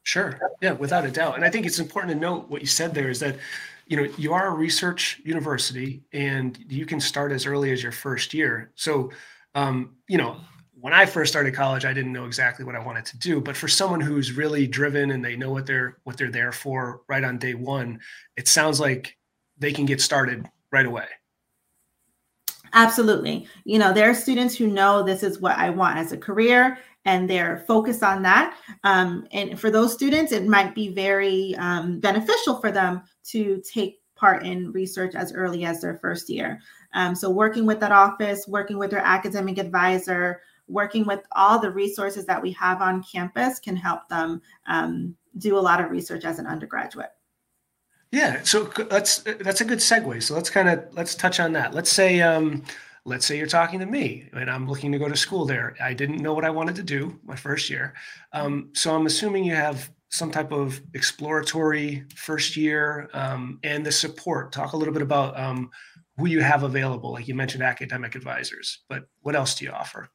Sure. 0.03 0.39
Yeah, 0.61 0.73
without 0.73 1.05
a 1.05 1.11
doubt. 1.11 1.37
And 1.37 1.45
I 1.45 1.51
think 1.51 1.67
it's 1.67 1.79
important 1.79 2.13
to 2.13 2.19
note 2.19 2.49
what 2.49 2.61
you 2.61 2.67
said 2.67 2.95
there 2.95 3.11
is 3.11 3.21
that, 3.21 3.37
you 3.87 3.97
know, 3.97 4.05
you 4.17 4.33
are 4.33 4.49
a 4.49 4.55
research 4.55 5.21
university 5.25 6.03
and 6.13 6.59
you 6.69 6.87
can 6.87 7.01
start 7.01 7.33
as 7.33 7.47
early 7.47 7.73
as 7.73 7.83
your 7.83 7.93
first 7.93 8.33
year. 8.33 8.73
So, 8.75 9.11
um, 9.55 9.97
you 10.09 10.17
know, 10.17 10.41
when 10.81 10.95
I 10.95 11.05
first 11.05 11.31
started 11.31 11.55
college, 11.55 11.85
I 11.85 11.93
didn't 11.93 12.13
know 12.13 12.25
exactly 12.25 12.65
what 12.65 12.75
I 12.75 12.79
wanted 12.79 13.05
to 13.07 13.19
do. 13.19 13.41
But 13.41 13.57
for 13.57 13.69
someone 13.69 14.01
who's 14.01 14.33
really 14.33 14.67
driven 14.67 15.11
and 15.11 15.25
they 15.25 15.37
know 15.37 15.51
what 15.51 15.67
they're 15.67 15.99
what 16.05 16.17
they're 16.17 16.31
there 16.31 16.53
for 16.53 17.03
right 17.07 17.23
on 17.23 17.39
day 17.39 17.55
one, 17.55 18.01
it 18.37 18.49
sounds 18.49 18.81
like 18.81 19.17
they 19.59 19.73
can 19.73 19.85
get 19.85 20.01
started 20.01 20.47
right 20.73 20.87
away. 20.87 21.07
Absolutely. 22.73 23.47
You 23.65 23.79
know, 23.79 23.93
there 23.93 24.09
are 24.09 24.15
students 24.15 24.57
who 24.57 24.69
know 24.69 25.03
this 25.03 25.23
is 25.23 25.41
what 25.41 25.59
I 25.59 25.71
want 25.71 25.99
as 25.99 26.13
a 26.13 26.17
career 26.17 26.79
and 27.05 27.29
they're 27.29 27.65
focused 27.67 28.03
on 28.03 28.23
that. 28.23 28.57
Um, 28.85 29.27
and 29.33 29.59
for 29.59 29.71
those 29.71 29.93
students, 29.93 30.33
it 30.33 30.47
might 30.47 30.75
be 30.75 30.89
very 30.89 31.55
um, 31.57 32.01
beneficial 32.01 32.61
for 32.61 32.71
them 32.71 33.03
to 33.25 33.63
take 33.63 34.01
part 34.17 34.45
in 34.45 34.71
research 34.73 35.15
as 35.15 35.33
early 35.33 35.65
as 35.65 35.81
their 35.81 35.99
first 35.99 36.29
year. 36.29 36.61
Um, 36.93 37.15
so, 37.15 37.31
working 37.31 37.67
with 37.67 37.81
that 37.81 37.93
office, 37.93 38.47
working 38.47 38.79
with 38.79 38.91
their 38.91 39.01
academic 39.01 39.59
advisor, 39.59 40.43
working 40.69 41.07
with 41.07 41.21
all 41.33 41.59
the 41.59 41.71
resources 41.71 42.27
that 42.27 42.43
we 42.43 42.53
have 42.53 42.81
on 42.83 43.03
campus 43.03 43.59
can 43.59 43.77
help 43.77 44.09
them 44.09 44.41
um, 44.67 45.17
do 45.39 45.59
a 45.59 45.61
lot 45.61 45.83
of 45.83 45.91
research 45.91 46.25
as 46.25 46.39
an 46.39 46.47
undergraduate. 46.47 47.11
Yeah, 48.13 48.43
so 48.43 48.65
that's 48.65 49.19
that's 49.19 49.61
a 49.61 49.65
good 49.65 49.79
segue. 49.79 50.23
So 50.23 50.35
let's 50.35 50.51
kind 50.51 50.69
of 50.69 50.85
let's 50.93 51.15
touch 51.15 51.39
on 51.39 51.53
that. 51.53 51.75
Let's 51.75 51.91
say 51.91 52.21
um, 52.21 52.65
let's 53.05 53.27
say 53.27 53.37
you're 53.37 53.47
talking 53.47 53.81
to 53.81 53.87
me 53.87 54.29
and 54.33 54.51
I'm 54.51 54.69
looking 54.69 54.93
to 54.93 54.99
go 54.99 55.09
to 55.09 55.17
school 55.17 55.47
there. 55.47 55.75
I 55.81 55.95
didn't 55.95 56.23
know 56.23 56.35
what 56.35 56.45
I 56.45 56.51
wanted 56.51 56.77
to 56.77 56.83
do 56.83 57.19
my 57.25 57.37
first 57.37 57.71
year, 57.71 57.95
um, 58.33 58.71
so 58.75 58.95
I'm 58.95 59.07
assuming 59.07 59.45
you 59.45 59.55
have 59.55 59.91
some 60.11 60.31
type 60.31 60.53
of 60.53 60.81
exploratory 60.95 62.05
first 62.17 62.57
year 62.57 63.09
um, 63.15 63.61
and 63.63 63.87
the 63.87 63.93
support. 63.93 64.53
Talk 64.53 64.73
a 64.73 64.77
little 64.77 64.93
bit 64.93 65.03
about 65.03 65.39
um, 65.39 65.71
who 66.17 66.27
you 66.27 66.41
have 66.41 66.65
available. 66.65 67.13
Like 67.13 67.29
you 67.29 67.35
mentioned, 67.35 67.63
academic 67.63 68.15
advisors, 68.17 68.81
but 68.89 69.05
what 69.21 69.37
else 69.37 69.55
do 69.55 69.65
you 69.65 69.71
offer? 69.71 70.09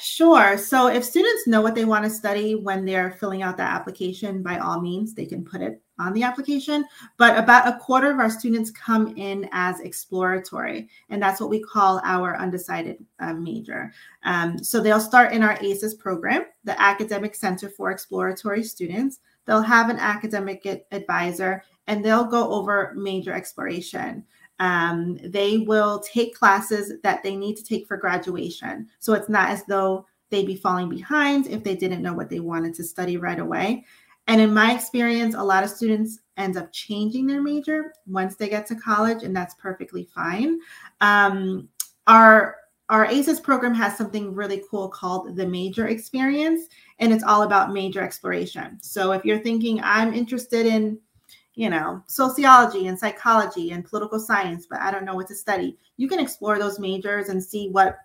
Sure. 0.00 0.56
So 0.56 0.88
if 0.88 1.04
students 1.04 1.46
know 1.46 1.60
what 1.60 1.74
they 1.74 1.84
want 1.84 2.04
to 2.04 2.10
study 2.10 2.54
when 2.54 2.84
they're 2.84 3.12
filling 3.12 3.42
out 3.42 3.56
the 3.56 3.62
application, 3.62 4.42
by 4.42 4.58
all 4.58 4.80
means, 4.80 5.14
they 5.14 5.26
can 5.26 5.44
put 5.44 5.60
it 5.60 5.80
on 5.98 6.12
the 6.12 6.22
application. 6.22 6.84
But 7.16 7.38
about 7.38 7.68
a 7.68 7.78
quarter 7.78 8.10
of 8.10 8.18
our 8.18 8.30
students 8.30 8.70
come 8.70 9.16
in 9.16 9.48
as 9.52 9.80
exploratory, 9.80 10.88
and 11.08 11.22
that's 11.22 11.40
what 11.40 11.50
we 11.50 11.60
call 11.60 12.00
our 12.04 12.36
undecided 12.36 13.04
uh, 13.20 13.34
major. 13.34 13.92
Um, 14.24 14.58
so 14.58 14.80
they'll 14.80 15.00
start 15.00 15.32
in 15.32 15.42
our 15.42 15.58
ACES 15.60 15.94
program, 15.94 16.46
the 16.64 16.80
Academic 16.80 17.34
Center 17.34 17.68
for 17.68 17.90
Exploratory 17.90 18.64
Students. 18.64 19.20
They'll 19.46 19.62
have 19.62 19.90
an 19.90 19.98
academic 19.98 20.86
advisor, 20.90 21.62
and 21.86 22.04
they'll 22.04 22.24
go 22.24 22.50
over 22.50 22.94
major 22.96 23.32
exploration. 23.32 24.24
Um, 24.60 25.18
they 25.22 25.58
will 25.58 25.98
take 26.00 26.34
classes 26.34 26.92
that 27.02 27.22
they 27.22 27.36
need 27.36 27.56
to 27.56 27.64
take 27.64 27.86
for 27.86 27.96
graduation. 27.96 28.88
So 29.00 29.12
it's 29.14 29.28
not 29.28 29.50
as 29.50 29.64
though 29.64 30.06
they'd 30.30 30.46
be 30.46 30.56
falling 30.56 30.88
behind 30.88 31.46
if 31.48 31.64
they 31.64 31.76
didn't 31.76 32.02
know 32.02 32.14
what 32.14 32.30
they 32.30 32.40
wanted 32.40 32.74
to 32.74 32.84
study 32.84 33.16
right 33.16 33.38
away. 33.38 33.84
And 34.26 34.40
in 34.40 34.54
my 34.54 34.74
experience, 34.74 35.34
a 35.34 35.42
lot 35.42 35.64
of 35.64 35.70
students 35.70 36.20
end 36.36 36.56
up 36.56 36.72
changing 36.72 37.26
their 37.26 37.42
major 37.42 37.92
once 38.06 38.36
they 38.36 38.48
get 38.48 38.66
to 38.66 38.74
college, 38.74 39.22
and 39.22 39.36
that's 39.36 39.54
perfectly 39.54 40.08
fine. 40.14 40.58
Um, 41.00 41.68
our 42.06 42.56
our 42.90 43.06
ACES 43.06 43.40
program 43.40 43.74
has 43.74 43.96
something 43.96 44.34
really 44.34 44.62
cool 44.70 44.88
called 44.88 45.36
the 45.36 45.46
major 45.46 45.88
experience, 45.88 46.68
and 46.98 47.12
it's 47.12 47.24
all 47.24 47.42
about 47.42 47.72
major 47.72 48.02
exploration. 48.02 48.78
So 48.82 49.12
if 49.12 49.24
you're 49.24 49.38
thinking, 49.38 49.80
I'm 49.82 50.12
interested 50.12 50.66
in 50.66 50.98
you 51.54 51.70
know, 51.70 52.02
sociology 52.06 52.88
and 52.88 52.98
psychology 52.98 53.70
and 53.70 53.84
political 53.84 54.18
science, 54.18 54.66
but 54.68 54.80
I 54.80 54.90
don't 54.90 55.04
know 55.04 55.14
what 55.14 55.28
to 55.28 55.34
study. 55.34 55.78
You 55.96 56.08
can 56.08 56.18
explore 56.18 56.58
those 56.58 56.78
majors 56.78 57.28
and 57.28 57.42
see 57.42 57.68
what 57.68 57.98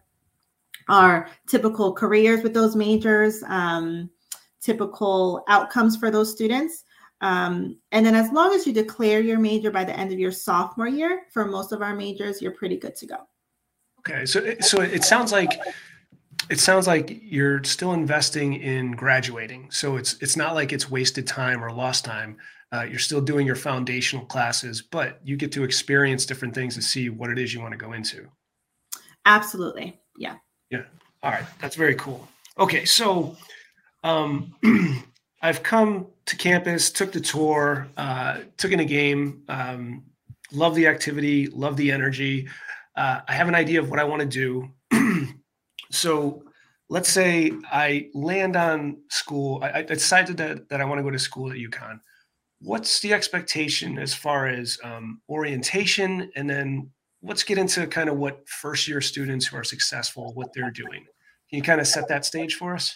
are 0.88 1.30
typical 1.48 1.94
careers 1.94 2.44
with 2.44 2.54
those 2.54 2.76
majors, 2.76 3.44
um, 3.48 4.10
typical 4.62 5.44
outcomes 5.48 5.98
for 5.98 6.12
those 6.12 6.32
students. 6.32 6.84
Um, 7.22 7.78
and 7.92 8.06
then 8.06 8.16
as 8.16 8.32
long 8.32 8.54
as 8.54 8.66
you 8.66 8.74
declare 8.74 9.20
your 9.20 9.40
major 9.40 9.72
by 9.72 9.84
the 9.84 9.98
end 9.98 10.12
of 10.12 10.20
your 10.20 10.32
sophomore 10.32 10.88
year, 10.88 11.24
for 11.32 11.46
most 11.46 11.72
of 11.72 11.82
our 11.82 11.96
majors, 11.96 12.42
you're 12.42 12.52
pretty 12.52 12.78
good 12.78 12.96
to 12.98 13.06
go. 13.06 13.18
Okay, 14.00 14.26
so 14.26 14.56
so 14.62 14.82
it 14.82 15.04
sounds 15.04 15.32
like 15.32 15.60
it 16.50 16.60
sounds 16.60 16.88
like 16.88 17.20
you're 17.22 17.64
still 17.64 17.94
investing 17.94 18.54
in 18.54 18.94
graduating. 18.94 19.70
So 19.72 19.98
it's 19.98 20.16
it's 20.22 20.38
not 20.38 20.56
like 20.56 20.72
it's 20.72 20.90
wasted 20.90 21.28
time 21.28 21.64
or 21.64 21.72
lost 21.72 22.06
time. 22.06 22.38
Uh, 22.72 22.84
you're 22.84 23.00
still 23.00 23.22
doing 23.22 23.48
your 23.48 23.56
foundational 23.56 24.26
classes, 24.26 24.82
but 24.82 25.20
you 25.24 25.36
get 25.36 25.52
to 25.52 25.64
experience 25.64 26.26
different 26.26 26.54
things 26.54 26.76
to 26.76 26.82
see 26.82 27.10
what 27.10 27.32
it 27.32 27.40
is 27.40 27.54
you 27.54 27.60
want 27.60 27.72
to 27.72 27.78
go 27.78 27.94
into. 27.94 28.28
Absolutely. 29.26 30.00
Yeah. 30.18 30.36
Yeah. 30.70 30.84
All 31.24 31.32
right. 31.32 31.46
That's 31.60 31.76
very 31.76 31.96
cool. 31.96 32.28
Okay. 32.60 32.86
So 32.86 33.36
um, 34.04 34.56
I've 35.42 35.64
come 35.64 36.08
to 36.26 36.36
campus, 36.36 36.92
took 36.92 37.12
the 37.12 37.20
tour, 37.20 37.88
uh, 37.98 38.40
took 38.58 38.72
in 38.72 38.80
a 38.82 38.86
game, 38.86 39.44
um, 39.48 40.04
love 40.52 40.76
the 40.76 40.88
activity, 40.88 41.48
love 41.48 41.76
the 41.76 41.92
energy. 41.92 42.48
Uh, 42.96 43.22
I 43.28 43.34
have 43.34 43.48
an 43.48 43.56
idea 43.56 43.80
of 43.80 43.90
what 43.90 44.00
I 44.00 44.04
want 44.04 44.22
to 44.22 44.28
do. 44.28 44.70
so 45.92 46.44
let's 46.90 47.10
say 47.10 47.52
I 47.72 48.10
land 48.14 48.56
on 48.56 48.98
school. 49.10 49.64
I, 49.64 49.80
I 49.80 49.82
decided 49.82 50.38
that, 50.38 50.70
that 50.70 50.82
I 50.82 50.86
want 50.86 51.00
to 51.00 51.04
go 51.04 51.10
to 51.10 51.20
school 51.20 51.52
at 51.52 51.58
UConn 51.58 52.00
what's 52.62 53.00
the 53.00 53.14
expectation 53.14 53.98
as 53.98 54.14
far 54.14 54.48
as 54.48 54.78
um, 54.84 55.22
orientation? 55.30 56.32
And 56.36 56.50
then 56.50 56.90
let's 57.22 57.44
get 57.44 57.58
into 57.58 57.86
kind 57.88 58.10
of 58.10 58.18
what 58.18 58.48
first 58.48 58.88
year 58.88 59.02
students 59.02 59.46
who 59.48 59.58
are 59.58 59.64
successful 59.64 60.34
what 60.34 60.54
they're 60.54 60.72
doing. 60.72 61.06
Can 61.50 61.58
you 61.58 61.62
kind 61.62 61.82
of 61.82 61.88
set 61.88 62.08
that 62.10 62.26
stage 62.26 62.56
for 62.56 62.74
us? 62.74 62.96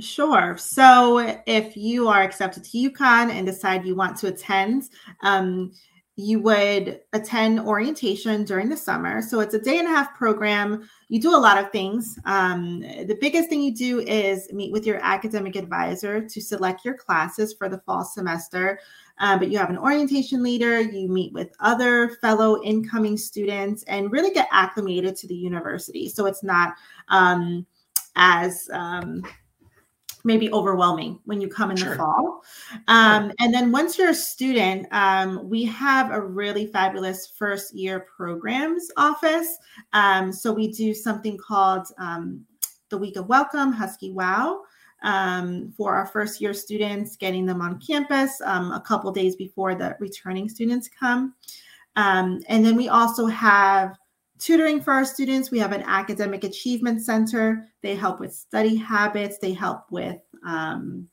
Sure. 0.00 0.56
So 0.56 1.36
if 1.46 1.76
you 1.76 2.08
are 2.08 2.22
accepted 2.22 2.64
to 2.64 2.90
UConn 2.90 3.30
and 3.30 3.46
decide 3.46 3.84
you 3.84 3.94
want 3.94 4.16
to 4.18 4.28
attend, 4.28 4.84
um, 5.22 5.72
you 6.16 6.40
would 6.40 7.00
attend 7.14 7.58
orientation 7.60 8.44
during 8.44 8.68
the 8.68 8.76
summer. 8.76 9.22
So 9.22 9.40
it's 9.40 9.54
a 9.54 9.58
day 9.58 9.78
and 9.78 9.88
a 9.88 9.90
half 9.90 10.14
program. 10.14 10.88
You 11.08 11.20
do 11.20 11.34
a 11.34 11.38
lot 11.38 11.56
of 11.56 11.72
things. 11.72 12.18
Um, 12.26 12.80
the 12.80 13.16
biggest 13.18 13.48
thing 13.48 13.62
you 13.62 13.74
do 13.74 14.00
is 14.00 14.52
meet 14.52 14.72
with 14.72 14.86
your 14.86 14.98
academic 15.02 15.56
advisor 15.56 16.20
to 16.20 16.40
select 16.40 16.84
your 16.84 16.94
classes 16.94 17.54
for 17.54 17.70
the 17.70 17.78
fall 17.78 18.04
semester. 18.04 18.78
Um, 19.18 19.38
but 19.38 19.50
you 19.50 19.56
have 19.56 19.70
an 19.70 19.78
orientation 19.78 20.42
leader, 20.42 20.80
you 20.80 21.08
meet 21.08 21.32
with 21.32 21.54
other 21.60 22.10
fellow 22.20 22.62
incoming 22.62 23.16
students 23.16 23.82
and 23.84 24.12
really 24.12 24.32
get 24.32 24.48
acclimated 24.52 25.16
to 25.16 25.26
the 25.26 25.34
university. 25.34 26.08
So 26.08 26.26
it's 26.26 26.42
not 26.42 26.74
um, 27.08 27.66
as 28.16 28.68
um, 28.72 29.22
maybe 30.24 30.52
overwhelming 30.52 31.18
when 31.24 31.40
you 31.40 31.48
come 31.48 31.70
in 31.70 31.76
sure. 31.76 31.90
the 31.90 31.96
fall. 31.96 32.42
Um, 32.88 33.24
sure. 33.24 33.34
And 33.40 33.54
then 33.54 33.72
once 33.72 33.98
you're 33.98 34.10
a 34.10 34.14
student, 34.14 34.86
um, 34.92 35.48
we 35.48 35.64
have 35.64 36.12
a 36.12 36.20
really 36.20 36.66
fabulous 36.66 37.26
first 37.26 37.74
year 37.74 38.00
programs 38.00 38.88
office. 38.96 39.56
Um, 39.92 40.32
so 40.32 40.52
we 40.52 40.70
do 40.70 40.94
something 40.94 41.36
called 41.36 41.86
um, 41.98 42.44
the 42.88 42.98
Week 42.98 43.16
of 43.16 43.28
Welcome, 43.28 43.72
Husky 43.72 44.12
Wow 44.12 44.62
um, 45.02 45.72
for 45.76 45.94
our 45.94 46.06
first 46.06 46.40
year 46.40 46.54
students, 46.54 47.16
getting 47.16 47.46
them 47.46 47.60
on 47.60 47.80
campus 47.80 48.40
um, 48.44 48.72
a 48.72 48.80
couple 48.80 49.10
days 49.12 49.36
before 49.36 49.74
the 49.74 49.96
returning 50.00 50.48
students 50.48 50.88
come. 50.88 51.34
Um, 51.96 52.40
and 52.48 52.64
then 52.64 52.76
we 52.76 52.88
also 52.88 53.26
have 53.26 53.98
tutoring 54.42 54.80
for 54.80 54.92
our 54.92 55.04
students. 55.04 55.50
We 55.50 55.60
have 55.60 55.72
an 55.72 55.84
academic 55.86 56.42
achievement 56.42 57.02
center. 57.02 57.68
They 57.80 57.94
help 57.94 58.18
with 58.18 58.34
study 58.34 58.74
habits, 58.74 59.38
they 59.38 59.52
help 59.52 59.90
with 59.90 60.18
um, 60.44 61.08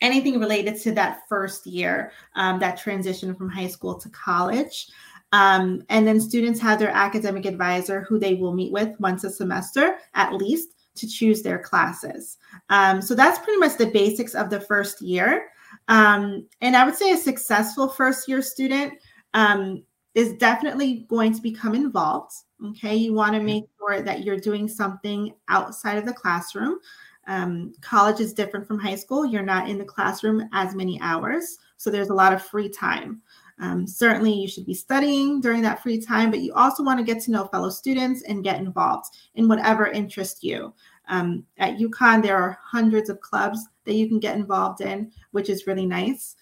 anything 0.00 0.40
related 0.40 0.80
to 0.82 0.92
that 0.92 1.20
first 1.28 1.66
year, 1.66 2.12
um, 2.34 2.58
that 2.60 2.78
transition 2.78 3.34
from 3.34 3.50
high 3.50 3.68
school 3.68 3.98
to 4.00 4.08
college. 4.08 4.88
Um, 5.32 5.82
and 5.88 6.06
then 6.06 6.20
students 6.20 6.60
have 6.60 6.78
their 6.78 6.90
academic 6.90 7.46
advisor 7.46 8.02
who 8.02 8.18
they 8.18 8.34
will 8.34 8.52
meet 8.52 8.72
with 8.72 8.98
once 8.98 9.24
a 9.24 9.30
semester 9.30 9.96
at 10.14 10.34
least 10.34 10.70
to 10.94 11.08
choose 11.08 11.42
their 11.42 11.58
classes. 11.58 12.38
Um, 12.68 13.00
so 13.00 13.14
that's 13.14 13.38
pretty 13.38 13.58
much 13.58 13.78
the 13.78 13.86
basics 13.86 14.34
of 14.34 14.50
the 14.50 14.60
first 14.60 15.00
year. 15.00 15.48
Um, 15.88 16.46
and 16.60 16.76
I 16.76 16.84
would 16.84 16.96
say 16.96 17.12
a 17.12 17.16
successful 17.16 17.88
first 17.88 18.28
year 18.28 18.42
student 18.42 18.94
um, 19.34 19.82
is 20.14 20.34
definitely 20.34 21.06
going 21.08 21.34
to 21.34 21.42
become 21.42 21.74
involved. 21.74 22.32
Okay, 22.70 22.94
you 22.94 23.14
want 23.14 23.32
to 23.32 23.38
mm-hmm. 23.38 23.46
make 23.46 23.64
sure 23.78 24.02
that 24.02 24.24
you're 24.24 24.38
doing 24.38 24.68
something 24.68 25.32
outside 25.48 25.98
of 25.98 26.04
the 26.04 26.12
classroom. 26.12 26.78
Um, 27.26 27.72
college 27.80 28.20
is 28.20 28.32
different 28.32 28.66
from 28.66 28.78
high 28.78 28.96
school. 28.96 29.24
You're 29.24 29.42
not 29.42 29.68
in 29.68 29.78
the 29.78 29.84
classroom 29.84 30.48
as 30.52 30.74
many 30.74 31.00
hours, 31.00 31.58
so 31.76 31.90
there's 31.90 32.10
a 32.10 32.14
lot 32.14 32.32
of 32.32 32.42
free 32.42 32.68
time. 32.68 33.22
Um, 33.60 33.86
certainly, 33.86 34.32
you 34.32 34.48
should 34.48 34.66
be 34.66 34.74
studying 34.74 35.40
during 35.40 35.62
that 35.62 35.82
free 35.82 36.00
time, 36.00 36.30
but 36.30 36.40
you 36.40 36.52
also 36.54 36.82
want 36.82 36.98
to 36.98 37.04
get 37.04 37.22
to 37.22 37.30
know 37.30 37.44
fellow 37.46 37.70
students 37.70 38.22
and 38.22 38.42
get 38.42 38.58
involved 38.58 39.06
in 39.34 39.46
whatever 39.46 39.86
interests 39.86 40.42
you. 40.42 40.74
Um, 41.08 41.44
at 41.58 41.76
UConn, 41.76 42.22
there 42.22 42.36
are 42.36 42.58
hundreds 42.62 43.08
of 43.08 43.20
clubs 43.20 43.68
that 43.84 43.94
you 43.94 44.08
can 44.08 44.18
get 44.18 44.36
involved 44.36 44.80
in, 44.80 45.12
which 45.30 45.48
is 45.48 45.66
really 45.66 45.86
nice. 45.86 46.36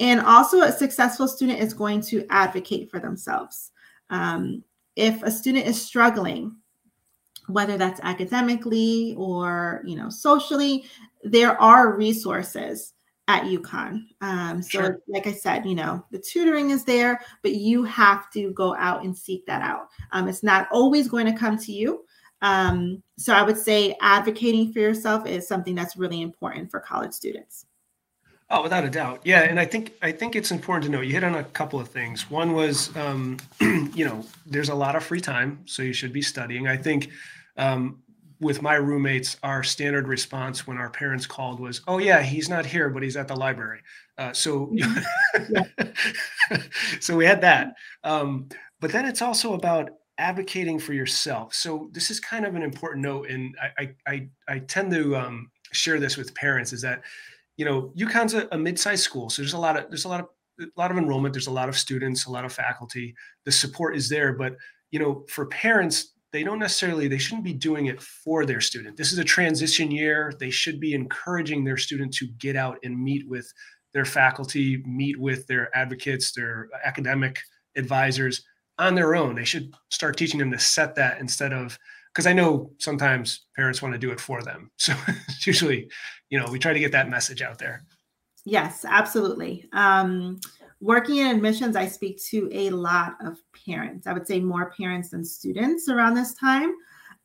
And 0.00 0.20
also, 0.20 0.62
a 0.62 0.72
successful 0.72 1.28
student 1.28 1.60
is 1.60 1.72
going 1.72 2.00
to 2.02 2.26
advocate 2.30 2.90
for 2.90 2.98
themselves. 2.98 3.70
Um, 4.10 4.64
if 4.96 5.22
a 5.22 5.30
student 5.30 5.66
is 5.66 5.80
struggling, 5.80 6.56
whether 7.46 7.76
that's 7.76 8.00
academically 8.02 9.14
or 9.16 9.82
you 9.84 9.96
know 9.96 10.08
socially, 10.08 10.84
there 11.22 11.60
are 11.60 11.96
resources 11.96 12.94
at 13.28 13.44
UConn. 13.44 14.02
Um, 14.20 14.62
so, 14.62 14.80
sure. 14.80 15.00
like 15.08 15.26
I 15.26 15.32
said, 15.32 15.64
you 15.64 15.74
know, 15.74 16.04
the 16.10 16.18
tutoring 16.18 16.70
is 16.70 16.84
there, 16.84 17.20
but 17.42 17.54
you 17.54 17.84
have 17.84 18.30
to 18.32 18.52
go 18.52 18.74
out 18.76 19.04
and 19.04 19.16
seek 19.16 19.46
that 19.46 19.62
out. 19.62 19.88
Um, 20.12 20.28
it's 20.28 20.42
not 20.42 20.68
always 20.70 21.08
going 21.08 21.26
to 21.26 21.38
come 21.38 21.56
to 21.58 21.72
you. 21.72 22.04
Um, 22.42 23.02
so, 23.16 23.32
I 23.32 23.42
would 23.42 23.56
say 23.56 23.96
advocating 24.00 24.72
for 24.72 24.80
yourself 24.80 25.26
is 25.26 25.48
something 25.48 25.74
that's 25.74 25.96
really 25.96 26.20
important 26.20 26.70
for 26.70 26.80
college 26.80 27.12
students. 27.12 27.66
Oh, 28.50 28.62
without 28.62 28.84
a 28.84 28.90
doubt, 28.90 29.22
yeah, 29.24 29.40
and 29.40 29.58
I 29.58 29.64
think 29.64 29.94
I 30.02 30.12
think 30.12 30.36
it's 30.36 30.50
important 30.50 30.84
to 30.84 30.90
know. 30.90 31.00
You 31.00 31.14
hit 31.14 31.24
on 31.24 31.34
a 31.34 31.44
couple 31.44 31.80
of 31.80 31.88
things. 31.88 32.30
One 32.30 32.52
was, 32.52 32.94
um, 32.94 33.38
you 33.60 34.04
know, 34.04 34.24
there's 34.44 34.68
a 34.68 34.74
lot 34.74 34.96
of 34.96 35.02
free 35.02 35.20
time, 35.20 35.60
so 35.64 35.82
you 35.82 35.94
should 35.94 36.12
be 36.12 36.20
studying. 36.20 36.68
I 36.68 36.76
think 36.76 37.10
um, 37.56 38.02
with 38.40 38.60
my 38.60 38.74
roommates, 38.74 39.38
our 39.42 39.62
standard 39.62 40.08
response 40.08 40.66
when 40.66 40.76
our 40.76 40.90
parents 40.90 41.26
called 41.26 41.58
was, 41.58 41.80
"Oh 41.88 41.98
yeah, 41.98 42.22
he's 42.22 42.50
not 42.50 42.66
here, 42.66 42.90
but 42.90 43.02
he's 43.02 43.16
at 43.16 43.28
the 43.28 43.36
library." 43.36 43.80
Uh, 44.18 44.32
so, 44.34 44.70
so 47.00 47.16
we 47.16 47.24
had 47.24 47.40
that. 47.40 47.74
Um, 48.04 48.48
but 48.80 48.92
then 48.92 49.06
it's 49.06 49.22
also 49.22 49.54
about 49.54 49.90
advocating 50.18 50.78
for 50.78 50.92
yourself. 50.92 51.54
So 51.54 51.88
this 51.92 52.10
is 52.10 52.20
kind 52.20 52.44
of 52.44 52.54
an 52.54 52.62
important 52.62 53.02
note, 53.04 53.30
and 53.30 53.56
I 53.78 53.94
I 54.06 54.28
I, 54.46 54.58
tend 54.58 54.92
to 54.92 55.16
um, 55.16 55.50
share 55.72 55.98
this 55.98 56.16
with 56.16 56.34
parents 56.34 56.72
is 56.72 56.82
that 56.82 57.02
you 57.56 57.64
know 57.64 57.92
UConn's 57.96 58.34
a, 58.34 58.48
a 58.52 58.58
mid-sized 58.58 59.02
school, 59.02 59.30
so 59.30 59.42
there's 59.42 59.54
a 59.54 59.58
lot 59.58 59.76
of 59.76 59.88
there's 59.88 60.04
a 60.04 60.08
lot 60.08 60.20
of 60.20 60.26
a 60.60 60.66
lot 60.76 60.90
of 60.90 60.98
enrollment, 60.98 61.34
there's 61.34 61.48
a 61.48 61.52
lot 61.52 61.68
of 61.68 61.76
students, 61.76 62.26
a 62.26 62.30
lot 62.30 62.44
of 62.44 62.52
faculty. 62.52 63.14
The 63.44 63.50
support 63.52 63.96
is 63.96 64.08
there, 64.08 64.32
but 64.32 64.54
you 64.94 65.00
know 65.00 65.24
for 65.28 65.46
parents 65.46 66.12
they 66.32 66.44
don't 66.44 66.60
necessarily 66.60 67.08
they 67.08 67.18
shouldn't 67.18 67.44
be 67.44 67.52
doing 67.52 67.86
it 67.86 68.00
for 68.00 68.46
their 68.46 68.60
student 68.60 68.96
this 68.96 69.12
is 69.12 69.18
a 69.18 69.24
transition 69.24 69.90
year 69.90 70.32
they 70.38 70.50
should 70.50 70.78
be 70.78 70.94
encouraging 70.94 71.64
their 71.64 71.76
student 71.76 72.14
to 72.14 72.28
get 72.38 72.54
out 72.54 72.78
and 72.84 73.02
meet 73.02 73.28
with 73.28 73.52
their 73.92 74.04
faculty 74.04 74.80
meet 74.86 75.18
with 75.18 75.44
their 75.48 75.76
advocates 75.76 76.30
their 76.30 76.68
academic 76.84 77.40
advisors 77.76 78.44
on 78.78 78.94
their 78.94 79.16
own 79.16 79.34
they 79.34 79.44
should 79.44 79.74
start 79.90 80.16
teaching 80.16 80.38
them 80.38 80.52
to 80.52 80.60
set 80.60 80.94
that 80.94 81.20
instead 81.20 81.52
of 81.52 81.76
because 82.14 82.26
i 82.26 82.32
know 82.32 82.70
sometimes 82.78 83.42
parents 83.56 83.82
want 83.82 83.92
to 83.92 83.98
do 83.98 84.12
it 84.12 84.20
for 84.20 84.42
them 84.42 84.70
so 84.76 84.94
it's 85.28 85.46
usually 85.46 85.88
you 86.30 86.38
know 86.38 86.46
we 86.50 86.58
try 86.58 86.72
to 86.72 86.80
get 86.80 86.92
that 86.92 87.08
message 87.08 87.42
out 87.42 87.58
there 87.58 87.82
yes 88.44 88.84
absolutely 88.88 89.68
um, 89.72 90.38
working 90.84 91.16
in 91.16 91.34
admissions, 91.34 91.76
I 91.76 91.88
speak 91.88 92.22
to 92.24 92.48
a 92.52 92.68
lot 92.68 93.16
of 93.24 93.38
parents. 93.66 94.06
I 94.06 94.12
would 94.12 94.26
say 94.26 94.38
more 94.38 94.70
parents 94.76 95.08
than 95.08 95.24
students 95.24 95.88
around 95.88 96.12
this 96.12 96.34
time, 96.34 96.74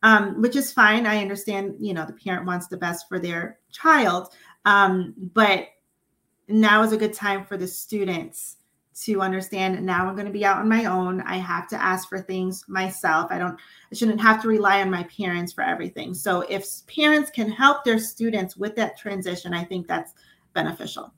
um, 0.02 0.42
which 0.42 0.56
is 0.56 0.72
fine. 0.72 1.06
I 1.06 1.22
understand, 1.22 1.76
you 1.78 1.94
know, 1.94 2.06
the 2.06 2.14
parent 2.14 2.46
wants 2.46 2.68
the 2.68 2.78
best 2.78 3.10
for 3.10 3.20
their 3.20 3.60
child, 3.72 4.30
um, 4.64 5.14
but 5.34 5.68
now 6.48 6.82
is 6.84 6.94
a 6.94 6.98
good 6.98 7.14
time 7.14 7.44
for 7.44 7.58
the 7.58 7.68
students 7.68 8.56
to 9.06 9.22
understand 9.22 9.84
now 9.86 10.08
I'm 10.08 10.16
going 10.16 10.28
to 10.28 10.34
be 10.34 10.46
out 10.46 10.58
on 10.58 10.68
my 10.68 10.86
own. 10.86 11.22
I 11.22 11.38
have 11.38 11.68
to 11.70 11.82
ask 11.82 12.10
for 12.10 12.20
things 12.20 12.66
myself. 12.68 13.32
I 13.32 13.38
don't 13.38 13.58
I 13.92 13.96
shouldn't 13.96 14.22
have 14.22 14.42
to 14.42 14.48
rely 14.48 14.82
on 14.82 14.92
my 14.92 15.04
parents 15.04 15.54
for 15.54 15.64
everything. 15.64 16.14
So 16.14 16.42
if 16.42 16.66
parents 16.88 17.32
can 17.32 17.50
help 17.50 17.84
their 17.84 18.00
students 18.00 18.58
with 18.58 18.76
that 18.76 18.98
transition, 18.98 19.54
I 19.54 19.64
think 19.64 19.88
that's 19.88 20.14
beneficial. 20.54 21.14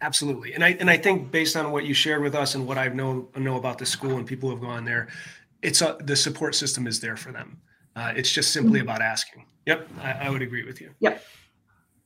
Absolutely, 0.00 0.52
and 0.54 0.64
I 0.64 0.76
and 0.80 0.90
I 0.90 0.96
think 0.96 1.30
based 1.30 1.56
on 1.56 1.72
what 1.72 1.86
you 1.86 1.94
shared 1.94 2.22
with 2.22 2.34
us 2.34 2.54
and 2.54 2.66
what 2.66 2.78
I 2.78 2.88
know 2.88 3.28
know 3.36 3.56
about 3.56 3.78
the 3.78 3.86
school 3.86 4.18
and 4.18 4.26
people 4.26 4.50
who 4.50 4.56
have 4.56 4.62
gone 4.62 4.84
there, 4.84 5.08
it's 5.62 5.80
a, 5.80 5.96
the 6.00 6.14
support 6.14 6.54
system 6.54 6.86
is 6.86 7.00
there 7.00 7.16
for 7.16 7.32
them. 7.32 7.58
Uh, 7.96 8.12
it's 8.14 8.30
just 8.30 8.52
simply 8.52 8.80
mm-hmm. 8.80 8.88
about 8.88 9.00
asking. 9.00 9.46
Yep, 9.66 9.88
I, 10.02 10.12
I, 10.12 10.30
would 10.30 10.42
agree 10.42 10.64
with 10.64 10.80
you. 10.80 10.90
Yep. 11.00 11.24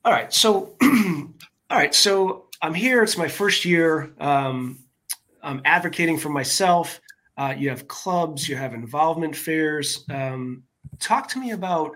All 0.05 0.13
right, 0.13 0.33
so 0.33 0.75
all 0.81 1.77
right, 1.77 1.93
so 1.93 2.45
I'm 2.61 2.73
here. 2.73 3.03
It's 3.03 3.17
my 3.17 3.27
first 3.27 3.65
year. 3.65 4.11
Um, 4.19 4.79
I'm 5.43 5.61
advocating 5.65 6.17
for 6.17 6.29
myself. 6.29 6.99
Uh, 7.37 7.53
you 7.57 7.69
have 7.69 7.87
clubs, 7.87 8.49
you 8.49 8.55
have 8.55 8.73
involvement 8.73 9.35
fairs. 9.35 10.05
Um, 10.09 10.63
talk 10.99 11.27
to 11.29 11.39
me 11.39 11.51
about. 11.51 11.91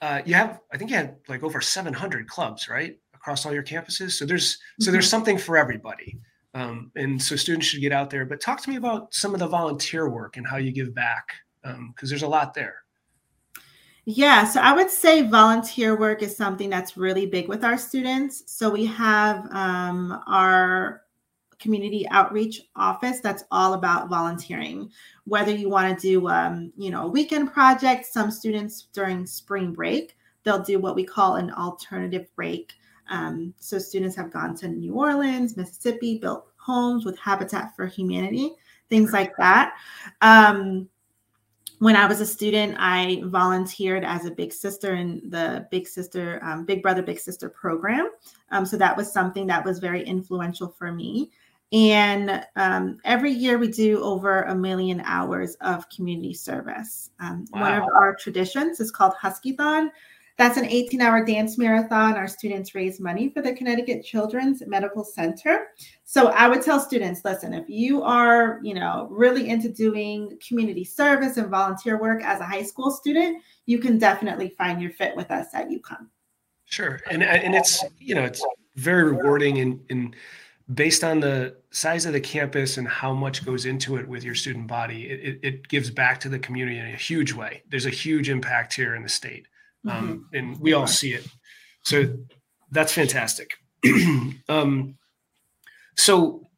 Uh, 0.00 0.22
you 0.24 0.32
have, 0.32 0.60
I 0.72 0.78
think 0.78 0.90
you 0.90 0.96
had 0.96 1.16
like 1.28 1.42
over 1.42 1.60
700 1.60 2.26
clubs, 2.26 2.70
right? 2.70 2.96
across 3.20 3.44
all 3.44 3.52
your 3.52 3.62
campuses. 3.62 4.12
So 4.12 4.24
there's 4.24 4.54
mm-hmm. 4.54 4.82
so 4.82 4.90
there's 4.90 5.04
mm-hmm. 5.04 5.10
something 5.10 5.38
for 5.38 5.56
everybody. 5.56 6.18
Um, 6.54 6.90
and 6.96 7.22
so 7.22 7.36
students 7.36 7.66
should 7.66 7.80
get 7.80 7.92
out 7.92 8.10
there. 8.10 8.24
But 8.24 8.40
talk 8.40 8.60
to 8.62 8.70
me 8.70 8.76
about 8.76 9.14
some 9.14 9.34
of 9.34 9.40
the 9.40 9.46
volunteer 9.46 10.08
work 10.08 10.36
and 10.36 10.46
how 10.46 10.56
you 10.56 10.72
give 10.72 10.92
back, 10.94 11.28
because 11.62 11.76
um, 11.76 11.94
there's 12.02 12.24
a 12.24 12.28
lot 12.28 12.54
there. 12.54 12.76
Yeah, 14.06 14.44
so 14.44 14.60
I 14.60 14.72
would 14.72 14.90
say 14.90 15.22
volunteer 15.22 15.96
work 15.96 16.22
is 16.22 16.36
something 16.36 16.68
that's 16.68 16.96
really 16.96 17.26
big 17.26 17.46
with 17.46 17.62
our 17.62 17.78
students. 17.78 18.42
So 18.46 18.68
we 18.68 18.86
have 18.86 19.46
um, 19.52 20.20
our 20.26 21.02
community 21.60 22.08
outreach 22.10 22.62
office 22.74 23.20
that's 23.20 23.44
all 23.50 23.74
about 23.74 24.08
volunteering. 24.08 24.90
Whether 25.24 25.54
you 25.54 25.68
want 25.68 25.96
to 25.96 26.00
do, 26.00 26.28
um, 26.28 26.72
you 26.76 26.90
know, 26.90 27.04
a 27.04 27.10
weekend 27.10 27.52
project, 27.52 28.06
some 28.06 28.30
students 28.30 28.88
during 28.92 29.26
spring 29.26 29.72
break 29.72 30.16
they'll 30.44 30.62
do 30.62 30.78
what 30.78 30.94
we 30.94 31.04
call 31.04 31.36
an 31.36 31.50
alternative 31.52 32.26
break. 32.34 32.74
Um, 33.10 33.54
so 33.58 33.78
students 33.78 34.16
have 34.16 34.32
gone 34.32 34.54
to 34.56 34.68
New 34.68 34.94
Orleans, 34.94 35.56
Mississippi, 35.56 36.18
built 36.18 36.46
homes 36.56 37.04
with 37.04 37.18
Habitat 37.18 37.74
for 37.74 37.86
Humanity, 37.86 38.52
things 38.88 39.12
like 39.12 39.36
that. 39.36 39.74
Um, 40.20 40.88
when 41.78 41.96
I 41.96 42.06
was 42.06 42.20
a 42.20 42.26
student, 42.26 42.76
I 42.78 43.22
volunteered 43.24 44.04
as 44.04 44.26
a 44.26 44.30
big 44.30 44.52
sister 44.52 44.94
in 44.94 45.22
the 45.30 45.66
Big 45.70 45.88
Sister, 45.88 46.38
um, 46.44 46.66
Big 46.66 46.82
Brother, 46.82 47.02
Big 47.02 47.18
Sister 47.18 47.48
program. 47.48 48.10
Um, 48.50 48.66
so 48.66 48.76
that 48.76 48.94
was 48.94 49.10
something 49.10 49.46
that 49.46 49.64
was 49.64 49.78
very 49.78 50.04
influential 50.04 50.68
for 50.68 50.92
me. 50.92 51.30
And 51.72 52.44
um, 52.56 52.98
every 53.04 53.30
year 53.30 53.58
we 53.58 53.68
do 53.68 54.02
over 54.02 54.42
a 54.42 54.54
million 54.54 55.02
hours 55.04 55.54
of 55.60 55.88
community 55.88 56.34
service. 56.34 57.10
Um, 57.20 57.44
wow. 57.52 57.60
One 57.60 57.74
of 57.74 57.88
our 57.94 58.16
traditions 58.16 58.80
is 58.80 58.90
called 58.90 59.14
Huskython. 59.22 59.90
That's 60.36 60.56
an 60.56 60.64
18 60.64 61.02
hour 61.02 61.24
dance 61.24 61.58
marathon. 61.58 62.14
Our 62.14 62.26
students 62.26 62.74
raise 62.74 62.98
money 62.98 63.28
for 63.28 63.42
the 63.42 63.52
Connecticut 63.52 64.02
Children's 64.02 64.62
Medical 64.66 65.04
Center. 65.04 65.66
So 66.04 66.28
I 66.28 66.48
would 66.48 66.62
tell 66.62 66.80
students 66.80 67.20
listen, 67.24 67.52
if 67.52 67.68
you 67.68 68.02
are, 68.02 68.58
you 68.62 68.72
know, 68.72 69.06
really 69.10 69.50
into 69.50 69.68
doing 69.68 70.38
community 70.46 70.82
service 70.82 71.36
and 71.36 71.48
volunteer 71.50 72.00
work 72.00 72.22
as 72.24 72.40
a 72.40 72.46
high 72.46 72.62
school 72.62 72.90
student, 72.90 73.42
you 73.66 73.78
can 73.78 73.98
definitely 73.98 74.54
find 74.56 74.80
your 74.80 74.92
fit 74.92 75.14
with 75.14 75.30
us 75.30 75.48
at 75.52 75.68
UConn. 75.68 76.08
Sure. 76.64 77.00
And, 77.10 77.22
and 77.22 77.54
it's, 77.54 77.84
you 77.98 78.14
know, 78.14 78.24
it's 78.24 78.42
very 78.76 79.04
rewarding 79.12 79.58
and, 79.58 79.80
and 79.90 80.16
based 80.74 81.02
on 81.02 81.20
the 81.20 81.56
size 81.70 82.06
of 82.06 82.12
the 82.12 82.20
campus 82.20 82.76
and 82.76 82.86
how 82.86 83.12
much 83.12 83.44
goes 83.44 83.66
into 83.66 83.96
it 83.96 84.06
with 84.06 84.22
your 84.22 84.34
student 84.34 84.66
body, 84.66 85.04
it, 85.04 85.40
it, 85.42 85.68
gives 85.68 85.90
back 85.90 86.20
to 86.20 86.28
the 86.28 86.38
community 86.38 86.78
in 86.78 86.86
a 86.86 86.96
huge 86.96 87.32
way. 87.32 87.62
There's 87.68 87.86
a 87.86 87.90
huge 87.90 88.28
impact 88.28 88.74
here 88.74 88.94
in 88.94 89.02
the 89.02 89.08
state 89.08 89.46
um, 89.88 90.26
mm-hmm. 90.32 90.36
and 90.36 90.60
we 90.60 90.72
all 90.72 90.86
see 90.86 91.12
it. 91.14 91.26
So 91.82 92.14
that's 92.70 92.92
fantastic. 92.92 93.52
um, 94.48 94.96
so 95.96 96.48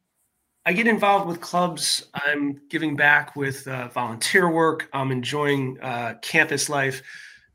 I 0.65 0.73
get 0.73 0.87
involved 0.87 1.27
with 1.27 1.41
clubs. 1.41 2.05
I'm 2.13 2.61
giving 2.69 2.95
back 2.95 3.35
with 3.35 3.67
uh, 3.67 3.89
volunteer 3.89 4.49
work. 4.49 4.89
I'm 4.93 5.11
enjoying 5.11 5.79
uh, 5.81 6.15
campus 6.21 6.69
life. 6.69 7.01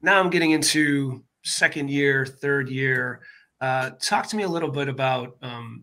Now 0.02 0.20
I'm 0.20 0.30
getting 0.30 0.52
into 0.52 1.24
second 1.44 1.90
year, 1.90 2.26
third 2.26 2.68
year. 2.68 3.20
Uh, 3.60 3.90
talk 4.00 4.28
to 4.28 4.36
me 4.36 4.44
a 4.44 4.48
little 4.48 4.70
bit 4.70 4.88
about 4.88 5.36
um, 5.42 5.82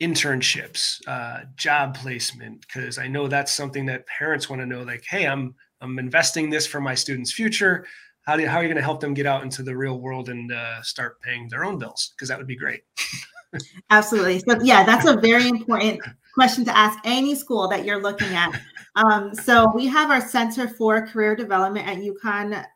internships, 0.00 1.00
uh, 1.06 1.40
job 1.56 1.96
placement, 1.96 2.60
because 2.62 2.98
I 2.98 3.08
know 3.08 3.28
that's 3.28 3.52
something 3.52 3.86
that 3.86 4.06
parents 4.06 4.48
want 4.48 4.62
to 4.62 4.66
know. 4.66 4.82
Like, 4.82 5.04
hey, 5.08 5.26
I'm 5.26 5.54
I'm 5.80 5.98
investing 5.98 6.50
this 6.50 6.66
for 6.66 6.80
my 6.80 6.94
students' 6.94 7.32
future 7.32 7.86
how, 8.28 8.36
do, 8.36 8.46
how 8.46 8.58
are 8.58 8.62
you 8.62 8.68
going 8.68 8.76
to 8.76 8.82
help 8.82 9.00
them 9.00 9.14
get 9.14 9.24
out 9.24 9.42
into 9.42 9.62
the 9.62 9.74
real 9.74 9.98
world 10.00 10.28
and 10.28 10.52
uh, 10.52 10.82
start 10.82 11.18
paying 11.22 11.48
their 11.48 11.64
own 11.64 11.78
bills? 11.78 12.12
Because 12.14 12.28
that 12.28 12.36
would 12.36 12.46
be 12.46 12.56
great. 12.56 12.82
Absolutely. 13.90 14.40
So, 14.40 14.58
yeah, 14.62 14.84
that's 14.84 15.08
a 15.08 15.16
very 15.16 15.48
important 15.48 16.02
question 16.34 16.66
to 16.66 16.76
ask 16.76 16.98
any 17.04 17.34
school 17.34 17.68
that 17.68 17.86
you're 17.86 18.02
looking 18.02 18.34
at. 18.34 18.60
Um, 18.96 19.34
so, 19.34 19.72
we 19.74 19.86
have 19.86 20.10
our 20.10 20.20
Center 20.20 20.68
for 20.68 21.06
Career 21.06 21.36
Development 21.36 21.88
at 21.88 21.96
UConn 21.96 22.66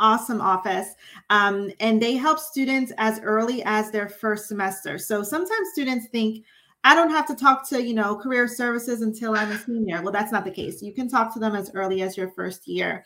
awesome 0.00 0.40
office. 0.40 0.88
Um, 1.30 1.70
and 1.78 2.02
they 2.02 2.16
help 2.16 2.38
students 2.38 2.92
as 2.98 3.20
early 3.20 3.62
as 3.64 3.90
their 3.90 4.08
first 4.08 4.48
semester. 4.48 4.98
So 4.98 5.22
sometimes 5.22 5.68
students 5.72 6.08
think, 6.08 6.44
I 6.82 6.94
don't 6.94 7.10
have 7.10 7.26
to 7.26 7.34
talk 7.34 7.68
to, 7.68 7.82
you 7.82 7.92
know, 7.94 8.16
career 8.16 8.48
services 8.48 9.02
until 9.02 9.36
I'm 9.36 9.52
a 9.52 9.58
senior. 9.58 10.02
Well, 10.02 10.12
that's 10.12 10.32
not 10.32 10.44
the 10.44 10.50
case. 10.50 10.80
You 10.80 10.94
can 10.94 11.08
talk 11.08 11.32
to 11.34 11.38
them 11.38 11.54
as 11.54 11.70
early 11.74 12.00
as 12.02 12.16
your 12.16 12.30
first 12.30 12.66
year. 12.66 13.04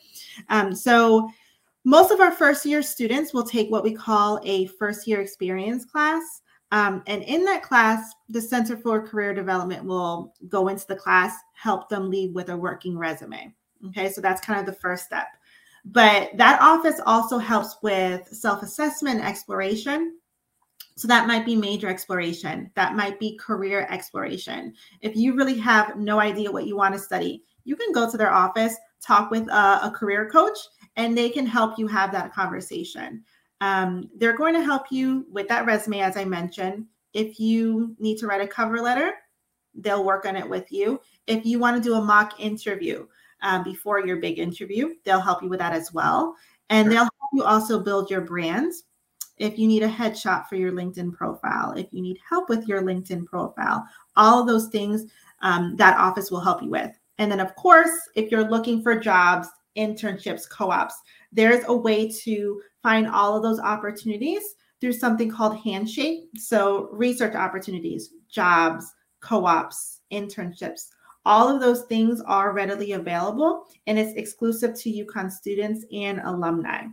Um, 0.49 0.75
so 0.75 1.29
most 1.85 2.13
of 2.13 2.21
our 2.21 2.31
first 2.31 2.65
year 2.65 2.83
students 2.83 3.35
will 3.35 3.43
take 3.43 3.71
what 3.71 3.83
we 3.83 3.93
call 3.93 4.41
a 4.45 4.67
first 4.67 5.07
year 5.07 5.21
experience 5.21 5.85
class. 5.85 6.23
Um, 6.71 7.03
and 7.07 7.23
in 7.25 7.45
that 7.45 7.63
class, 7.63 8.15
the 8.29 8.41
Center 8.41 8.77
for 8.77 9.07
Career 9.07 9.35
Development 9.35 9.85
will 9.85 10.33
go 10.49 10.69
into 10.69 10.87
the 10.87 10.97
class, 10.97 11.37
help 11.53 11.89
them 11.89 12.11
leave 12.11 12.33
with 12.33 12.49
a 12.49 12.57
working 12.57 12.97
resume. 12.97 13.53
Okay, 13.89 14.09
so 14.09 14.21
that's 14.21 14.41
kind 14.41 14.59
of 14.59 14.67
the 14.67 14.81
first 14.81 15.05
step. 15.05 15.27
But 15.85 16.31
that 16.37 16.61
office 16.63 17.01
also 17.05 17.39
helps 17.39 17.77
with 17.83 18.27
self 18.29 18.63
assessment 18.63 19.23
exploration. 19.23 20.19
So 20.97 21.09
that 21.09 21.27
might 21.27 21.45
be 21.45 21.57
major 21.57 21.89
exploration, 21.89 22.71
that 22.77 22.95
might 22.95 23.19
be 23.19 23.37
career 23.37 23.87
exploration. 23.91 24.75
If 25.01 25.17
you 25.17 25.35
really 25.35 25.59
have 25.59 25.97
no 25.97 26.21
idea 26.21 26.53
what 26.53 26.67
you 26.67 26.77
want 26.77 26.95
to 26.95 27.01
study, 27.01 27.43
you 27.65 27.75
can 27.75 27.91
go 27.93 28.09
to 28.09 28.17
their 28.17 28.33
office, 28.33 28.77
talk 29.01 29.31
with 29.31 29.49
a, 29.49 29.87
a 29.87 29.93
career 29.95 30.31
coach, 30.31 30.57
and 30.97 31.19
they 31.19 31.31
can 31.31 31.47
help 31.47 31.79
you 31.79 31.89
have 31.89 32.13
that 32.13 32.33
conversation. 32.33 33.25
Um, 33.61 34.09
they're 34.17 34.37
going 34.37 34.55
to 34.55 34.63
help 34.63 34.85
you 34.91 35.27
with 35.33 35.49
that 35.49 35.67
resume, 35.67 36.01
as 36.01 36.17
I 36.17 36.25
mentioned. 36.25 36.87
If 37.13 37.41
you 37.41 37.97
need 37.99 38.19
to 38.19 38.27
write 38.29 38.41
a 38.41 38.47
cover 38.47 38.81
letter, 38.81 39.15
they'll 39.75 40.05
work 40.05 40.27
on 40.27 40.37
it 40.37 40.49
with 40.49 40.71
you. 40.71 41.01
If 41.27 41.45
you 41.45 41.59
want 41.59 41.77
to 41.77 41.89
do 41.89 41.97
a 41.97 42.03
mock 42.03 42.39
interview 42.39 43.07
um, 43.45 43.63
before 43.63 44.05
your 44.05 44.17
big 44.17 44.39
interview, 44.39 44.95
they'll 45.05 45.21
help 45.21 45.43
you 45.43 45.49
with 45.49 45.61
that 45.61 45.75
as 45.75 45.93
well. 45.93 46.35
And 46.71 46.91
they'll 46.91 46.99
help 46.99 47.13
you 47.33 47.45
also 47.45 47.79
build 47.79 48.11
your 48.11 48.23
brand. 48.23 48.73
If 49.37 49.59
you 49.59 49.69
need 49.69 49.83
a 49.83 49.89
headshot 49.89 50.49
for 50.49 50.57
your 50.57 50.73
LinkedIn 50.73 51.13
profile, 51.13 51.73
if 51.73 51.87
you 51.93 52.01
need 52.03 52.19
help 52.29 52.49
with 52.49 52.67
your 52.67 52.83
LinkedIn 52.83 53.27
profile, 53.27 53.87
all 54.17 54.41
of 54.41 54.47
those 54.47 54.69
things 54.69 55.05
um, 55.43 55.77
that 55.77 55.99
office 55.99 56.31
will 56.31 56.41
help 56.41 56.63
you 56.63 56.71
with. 56.71 56.91
And 57.19 57.31
then, 57.31 57.41
of 57.41 57.55
course, 57.57 57.93
if 58.17 58.31
you're 58.31 58.49
looking 58.49 58.83
for 58.83 58.99
jobs, 58.99 59.49
internships, 59.77 60.49
co 60.49 60.71
ops, 60.71 60.95
there's 61.33 61.65
a 61.67 61.77
way 61.77 62.11
to 62.11 62.61
find 62.83 63.07
all 63.09 63.37
of 63.37 63.43
those 63.43 63.61
opportunities 63.61 64.43
through 64.81 64.93
something 64.93 65.31
called 65.31 65.59
Handshake. 65.59 66.29
So, 66.37 66.89
research 66.93 67.35
opportunities, 67.35 68.11
jobs, 68.29 68.93
co 69.21 69.45
ops, 69.45 70.01
internships, 70.13 70.89
all 71.25 71.49
of 71.49 71.61
those 71.61 71.83
things 71.83 72.21
are 72.27 72.53
readily 72.53 72.93
available 72.93 73.67
and 73.87 73.99
it's 73.99 74.17
exclusive 74.17 74.75
to 74.81 74.91
UConn 74.91 75.31
students 75.31 75.85
and 75.93 76.21
alumni. 76.21 76.85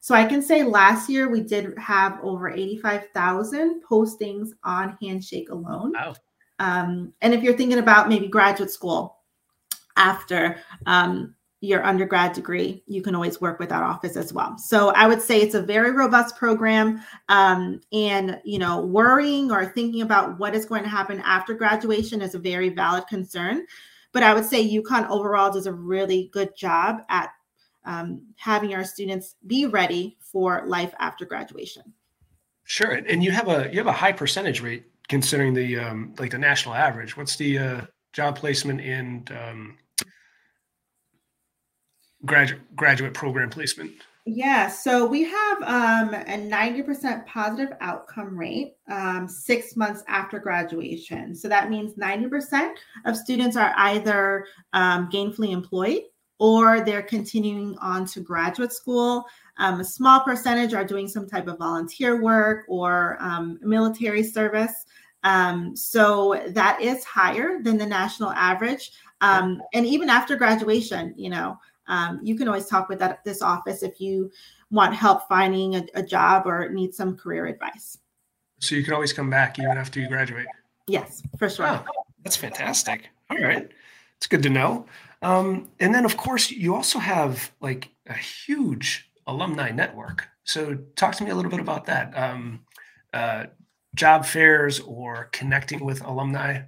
So, 0.00 0.14
I 0.14 0.24
can 0.24 0.40
say 0.40 0.62
last 0.62 1.10
year 1.10 1.28
we 1.28 1.42
did 1.42 1.76
have 1.78 2.18
over 2.22 2.48
85,000 2.48 3.82
postings 3.88 4.50
on 4.64 4.96
Handshake 5.02 5.50
alone. 5.50 5.92
Wow. 5.92 6.14
Um, 6.58 7.12
and 7.20 7.34
if 7.34 7.42
you're 7.42 7.56
thinking 7.56 7.78
about 7.78 8.08
maybe 8.08 8.28
graduate 8.28 8.70
school 8.70 9.18
after, 9.96 10.58
um, 10.86 11.34
your 11.60 11.84
undergrad 11.84 12.32
degree, 12.34 12.82
you 12.86 13.02
can 13.02 13.14
always 13.14 13.40
work 13.40 13.58
with 13.58 13.68
that 13.70 13.82
office 13.82 14.16
as 14.16 14.32
well. 14.32 14.56
So 14.58 14.90
I 14.90 15.08
would 15.08 15.20
say 15.20 15.40
it's 15.40 15.56
a 15.56 15.62
very 15.62 15.90
robust 15.90 16.36
program. 16.36 17.02
Um, 17.28 17.80
and 17.92 18.40
you 18.44 18.58
know, 18.58 18.80
worrying 18.80 19.50
or 19.50 19.66
thinking 19.66 20.02
about 20.02 20.38
what 20.38 20.54
is 20.54 20.66
going 20.66 20.84
to 20.84 20.88
happen 20.88 21.20
after 21.24 21.54
graduation 21.54 22.22
is 22.22 22.34
a 22.34 22.38
very 22.38 22.68
valid 22.68 23.06
concern. 23.08 23.66
But 24.12 24.22
I 24.22 24.34
would 24.34 24.44
say 24.44 24.66
UConn 24.66 25.08
overall 25.10 25.52
does 25.52 25.66
a 25.66 25.72
really 25.72 26.30
good 26.32 26.56
job 26.56 27.02
at 27.08 27.30
um, 27.84 28.22
having 28.36 28.74
our 28.74 28.84
students 28.84 29.34
be 29.46 29.66
ready 29.66 30.16
for 30.20 30.62
life 30.66 30.94
after 31.00 31.24
graduation. 31.24 31.82
Sure, 32.64 32.92
and 32.92 33.24
you 33.24 33.30
have 33.30 33.48
a 33.48 33.68
you 33.70 33.78
have 33.78 33.86
a 33.86 33.92
high 33.92 34.12
percentage 34.12 34.60
rate 34.60 34.84
considering 35.08 35.54
the 35.54 35.78
um, 35.78 36.14
like 36.18 36.30
the 36.30 36.38
national 36.38 36.74
average. 36.74 37.16
What's 37.16 37.36
the 37.36 37.58
uh, 37.58 37.80
job 38.12 38.36
placement 38.36 38.80
in 38.80 39.26
um, 39.30 39.78
graduate 42.24 42.60
graduate 42.76 43.14
program 43.14 43.50
placement? 43.50 43.92
Yeah, 44.30 44.68
so 44.68 45.06
we 45.06 45.24
have 45.24 45.62
um, 45.62 46.12
a 46.12 46.36
90% 46.36 47.24
positive 47.24 47.74
outcome 47.80 48.36
rate 48.36 48.74
um, 48.90 49.26
six 49.26 49.74
months 49.74 50.04
after 50.06 50.38
graduation. 50.38 51.34
So 51.34 51.48
that 51.48 51.70
means 51.70 51.94
90% 51.94 52.74
of 53.06 53.16
students 53.16 53.56
are 53.56 53.72
either 53.78 54.44
um, 54.74 55.08
gainfully 55.10 55.52
employed 55.52 56.02
or 56.38 56.82
they're 56.82 57.02
continuing 57.02 57.78
on 57.78 58.04
to 58.06 58.20
graduate 58.20 58.74
school. 58.74 59.24
Um, 59.56 59.80
a 59.80 59.84
small 59.84 60.20
percentage 60.20 60.74
are 60.74 60.84
doing 60.84 61.08
some 61.08 61.26
type 61.26 61.48
of 61.48 61.56
volunteer 61.56 62.20
work 62.20 62.66
or 62.68 63.16
um, 63.20 63.58
military 63.62 64.22
service. 64.22 64.84
Um, 65.24 65.74
so 65.74 66.38
that 66.48 66.82
is 66.82 67.02
higher 67.02 67.62
than 67.62 67.78
the 67.78 67.86
national 67.86 68.32
average. 68.32 68.92
and 69.22 69.62
even 69.72 70.10
after 70.10 70.36
graduation, 70.36 71.14
you 71.16 71.30
know, 71.30 71.58
um, 71.88 72.20
you 72.22 72.36
can 72.36 72.48
always 72.48 72.66
talk 72.66 72.88
with 72.88 72.98
that 73.00 73.24
this 73.24 73.42
office 73.42 73.82
if 73.82 74.00
you 74.00 74.30
want 74.70 74.94
help 74.94 75.26
finding 75.28 75.76
a, 75.76 75.86
a 75.94 76.02
job 76.02 76.46
or 76.46 76.68
need 76.68 76.94
some 76.94 77.16
career 77.16 77.46
advice. 77.46 77.98
So 78.60 78.74
you 78.74 78.84
can 78.84 78.94
always 78.94 79.12
come 79.12 79.30
back 79.30 79.58
even 79.58 79.76
after 79.76 80.00
you 80.00 80.08
graduate. 80.08 80.46
Yes, 80.86 81.22
for 81.38 81.48
sure. 81.48 81.66
Oh, 81.66 81.84
that's 82.22 82.36
fantastic. 82.36 83.08
All 83.30 83.38
right, 83.38 83.68
it's 84.16 84.26
good 84.26 84.42
to 84.42 84.50
know. 84.50 84.86
Um, 85.22 85.68
and 85.80 85.94
then, 85.94 86.04
of 86.04 86.16
course, 86.16 86.50
you 86.50 86.74
also 86.74 86.98
have 86.98 87.50
like 87.60 87.90
a 88.06 88.14
huge 88.14 89.10
alumni 89.26 89.70
network. 89.70 90.28
So 90.44 90.78
talk 90.96 91.14
to 91.16 91.24
me 91.24 91.30
a 91.30 91.34
little 91.34 91.50
bit 91.50 91.60
about 91.60 91.86
that. 91.86 92.16
Um, 92.16 92.60
uh, 93.12 93.46
job 93.94 94.24
fairs 94.24 94.80
or 94.80 95.28
connecting 95.32 95.84
with 95.84 96.02
alumni. 96.04 96.62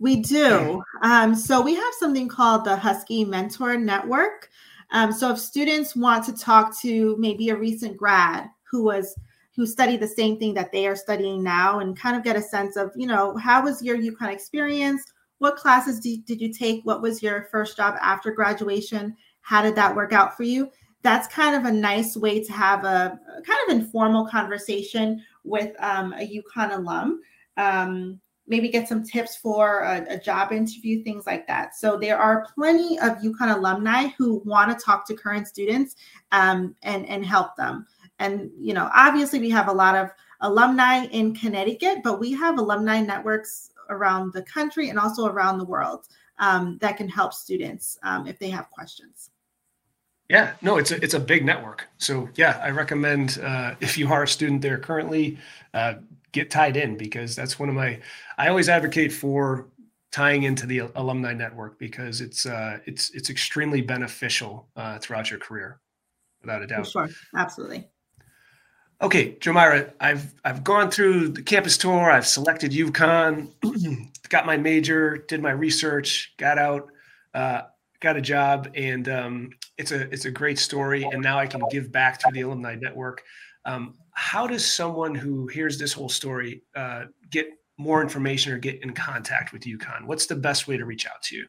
We 0.00 0.16
do. 0.16 0.82
Um, 1.02 1.34
so 1.34 1.60
we 1.60 1.74
have 1.74 1.94
something 1.98 2.26
called 2.26 2.64
the 2.64 2.74
Husky 2.74 3.24
Mentor 3.24 3.76
Network. 3.76 4.48
Um, 4.92 5.12
so 5.12 5.30
if 5.30 5.38
students 5.38 5.94
want 5.94 6.24
to 6.24 6.36
talk 6.36 6.76
to 6.80 7.16
maybe 7.18 7.50
a 7.50 7.56
recent 7.56 7.96
grad 7.96 8.48
who 8.70 8.82
was 8.82 9.14
who 9.54 9.66
studied 9.66 10.00
the 10.00 10.08
same 10.08 10.38
thing 10.38 10.54
that 10.54 10.72
they 10.72 10.86
are 10.86 10.96
studying 10.96 11.42
now 11.42 11.80
and 11.80 11.98
kind 11.98 12.16
of 12.16 12.24
get 12.24 12.36
a 12.36 12.40
sense 12.40 12.76
of, 12.76 12.92
you 12.96 13.06
know, 13.06 13.36
how 13.36 13.62
was 13.62 13.82
your 13.82 13.98
UConn 13.98 14.32
experience? 14.32 15.04
What 15.38 15.56
classes 15.56 16.00
did, 16.00 16.24
did 16.24 16.40
you 16.40 16.52
take? 16.52 16.82
What 16.84 17.02
was 17.02 17.22
your 17.22 17.48
first 17.50 17.76
job 17.76 17.96
after 18.00 18.30
graduation? 18.30 19.14
How 19.42 19.60
did 19.60 19.74
that 19.74 19.94
work 19.94 20.12
out 20.12 20.36
for 20.36 20.44
you? 20.44 20.70
That's 21.02 21.26
kind 21.26 21.56
of 21.56 21.64
a 21.64 21.72
nice 21.72 22.16
way 22.16 22.42
to 22.42 22.52
have 22.52 22.84
a, 22.84 23.18
kind 23.44 23.58
of 23.68 23.76
informal 23.76 24.26
conversation 24.26 25.22
with 25.44 25.74
um, 25.82 26.14
a 26.14 26.26
UConn 26.26 26.76
alum. 26.76 27.20
Um, 27.56 28.20
maybe 28.50 28.68
get 28.68 28.88
some 28.88 29.02
tips 29.02 29.36
for 29.36 29.80
a, 29.80 30.04
a, 30.10 30.18
job 30.18 30.52
interview, 30.52 31.02
things 31.02 31.24
like 31.24 31.46
that. 31.46 31.76
So 31.76 31.96
there 31.96 32.18
are 32.18 32.46
plenty 32.54 32.98
of 32.98 33.18
UConn 33.18 33.56
alumni 33.56 34.08
who 34.18 34.42
want 34.44 34.76
to 34.76 34.84
talk 34.84 35.06
to 35.06 35.14
current 35.14 35.46
students 35.46 35.96
um, 36.32 36.74
and 36.82 37.06
and 37.06 37.24
help 37.24 37.56
them. 37.56 37.86
And 38.18 38.50
you 38.58 38.74
know, 38.74 38.90
obviously, 38.94 39.38
we 39.38 39.50
have 39.50 39.68
a 39.68 39.72
lot 39.72 39.94
of 39.96 40.10
alumni 40.40 41.04
in 41.06 41.34
Connecticut, 41.34 41.98
but 42.02 42.18
we 42.18 42.32
have 42.32 42.58
alumni 42.58 43.00
networks 43.00 43.70
around 43.88 44.32
the 44.32 44.42
country 44.42 44.90
and 44.90 44.98
also 44.98 45.26
around 45.26 45.58
the 45.58 45.64
world 45.64 46.06
um, 46.38 46.76
that 46.80 46.96
can 46.96 47.08
help 47.08 47.32
students 47.32 47.98
um, 48.02 48.26
if 48.26 48.38
they 48.38 48.50
have 48.50 48.68
questions. 48.70 49.30
Yeah, 50.28 50.52
no, 50.62 50.76
it's 50.76 50.92
a 50.92 51.02
it's 51.02 51.14
a 51.14 51.20
big 51.20 51.44
network. 51.44 51.88
So 51.98 52.28
yeah, 52.36 52.60
I 52.62 52.70
recommend 52.70 53.40
uh, 53.42 53.74
if 53.80 53.96
you 53.98 54.08
are 54.12 54.24
a 54.24 54.28
student 54.28 54.62
there 54.62 54.78
currently, 54.78 55.38
uh, 55.74 55.94
get 56.32 56.50
tied 56.50 56.76
in 56.76 56.96
because 56.96 57.34
that's 57.34 57.58
one 57.58 57.68
of 57.68 57.74
my 57.74 58.00
I 58.38 58.48
always 58.48 58.68
advocate 58.68 59.12
for 59.12 59.68
tying 60.10 60.42
into 60.42 60.66
the 60.66 60.80
alumni 60.96 61.32
network 61.32 61.78
because 61.78 62.20
it's 62.20 62.46
uh, 62.46 62.78
it's 62.86 63.10
it's 63.10 63.30
extremely 63.30 63.80
beneficial 63.80 64.68
uh, 64.76 64.98
throughout 64.98 65.30
your 65.30 65.38
career, 65.38 65.80
without 66.40 66.62
a 66.62 66.66
doubt. 66.66 66.86
For 66.86 66.90
sure, 66.90 67.08
absolutely. 67.36 67.88
Okay, 69.02 69.36
Jomaira, 69.36 69.92
I've 70.00 70.34
I've 70.44 70.62
gone 70.62 70.90
through 70.90 71.28
the 71.28 71.42
campus 71.42 71.78
tour. 71.78 72.10
I've 72.10 72.26
selected 72.26 72.72
UConn, 72.72 73.48
got 74.28 74.46
my 74.46 74.56
major, 74.56 75.24
did 75.28 75.40
my 75.40 75.52
research, 75.52 76.34
got 76.36 76.58
out, 76.58 76.90
uh, 77.34 77.62
got 78.00 78.16
a 78.16 78.20
job, 78.20 78.68
and 78.74 79.08
um, 79.08 79.50
it's 79.78 79.92
a 79.92 80.02
it's 80.12 80.26
a 80.26 80.30
great 80.30 80.58
story. 80.58 81.04
And 81.04 81.22
now 81.22 81.38
I 81.38 81.46
can 81.46 81.62
give 81.70 81.90
back 81.90 82.18
to 82.20 82.30
the 82.32 82.42
alumni 82.42 82.74
network. 82.74 83.22
Um, 83.64 83.94
how 84.20 84.46
does 84.46 84.64
someone 84.66 85.14
who 85.14 85.46
hears 85.46 85.78
this 85.78 85.94
whole 85.94 86.10
story 86.10 86.62
uh, 86.76 87.04
get 87.30 87.48
more 87.78 88.02
information 88.02 88.52
or 88.52 88.58
get 88.58 88.82
in 88.82 88.92
contact 88.92 89.50
with 89.50 89.62
UConn? 89.62 90.04
What's 90.04 90.26
the 90.26 90.36
best 90.36 90.68
way 90.68 90.76
to 90.76 90.84
reach 90.84 91.06
out 91.06 91.22
to 91.22 91.36
you? 91.36 91.46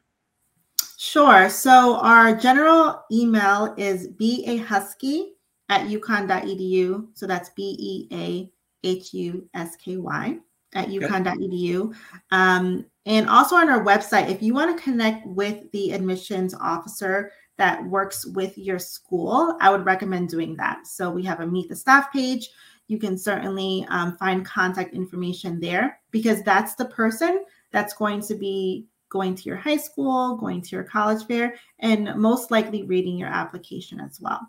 Sure. 0.96 1.50
So 1.50 1.96
our 1.96 2.34
general 2.34 3.04
email 3.12 3.74
is 3.76 4.08
beahusky 4.08 5.32
at 5.68 5.86
uconn.edu. 5.86 7.08
So 7.12 7.26
that's 7.26 7.50
B 7.50 7.76
E 7.78 8.08
A 8.10 8.50
H 8.88 9.12
U 9.12 9.46
S 9.52 9.76
K 9.76 9.98
Y 9.98 10.38
at 10.74 10.88
uconn.edu. 10.88 11.94
Um, 12.30 12.86
and 13.04 13.28
also 13.28 13.54
on 13.56 13.68
our 13.68 13.84
website, 13.84 14.30
if 14.30 14.42
you 14.42 14.54
want 14.54 14.74
to 14.74 14.82
connect 14.82 15.26
with 15.26 15.70
the 15.72 15.92
admissions 15.92 16.54
officer, 16.54 17.32
that 17.62 17.84
works 17.84 18.26
with 18.26 18.58
your 18.58 18.80
school, 18.80 19.56
I 19.60 19.70
would 19.70 19.84
recommend 19.84 20.28
doing 20.28 20.56
that. 20.56 20.84
So 20.88 21.08
we 21.12 21.22
have 21.22 21.38
a 21.38 21.46
meet 21.46 21.68
the 21.68 21.76
staff 21.76 22.12
page. 22.12 22.50
You 22.88 22.98
can 22.98 23.16
certainly 23.16 23.86
um, 23.88 24.16
find 24.16 24.44
contact 24.44 24.92
information 24.94 25.60
there 25.60 26.00
because 26.10 26.42
that's 26.42 26.74
the 26.74 26.86
person 26.86 27.44
that's 27.70 27.94
going 27.94 28.20
to 28.22 28.34
be 28.34 28.88
going 29.10 29.36
to 29.36 29.44
your 29.44 29.58
high 29.58 29.76
school, 29.76 30.36
going 30.38 30.60
to 30.60 30.70
your 30.74 30.82
college 30.82 31.24
fair, 31.24 31.54
and 31.78 32.12
most 32.16 32.50
likely 32.50 32.82
reading 32.82 33.16
your 33.16 33.28
application 33.28 34.00
as 34.00 34.20
well. 34.20 34.40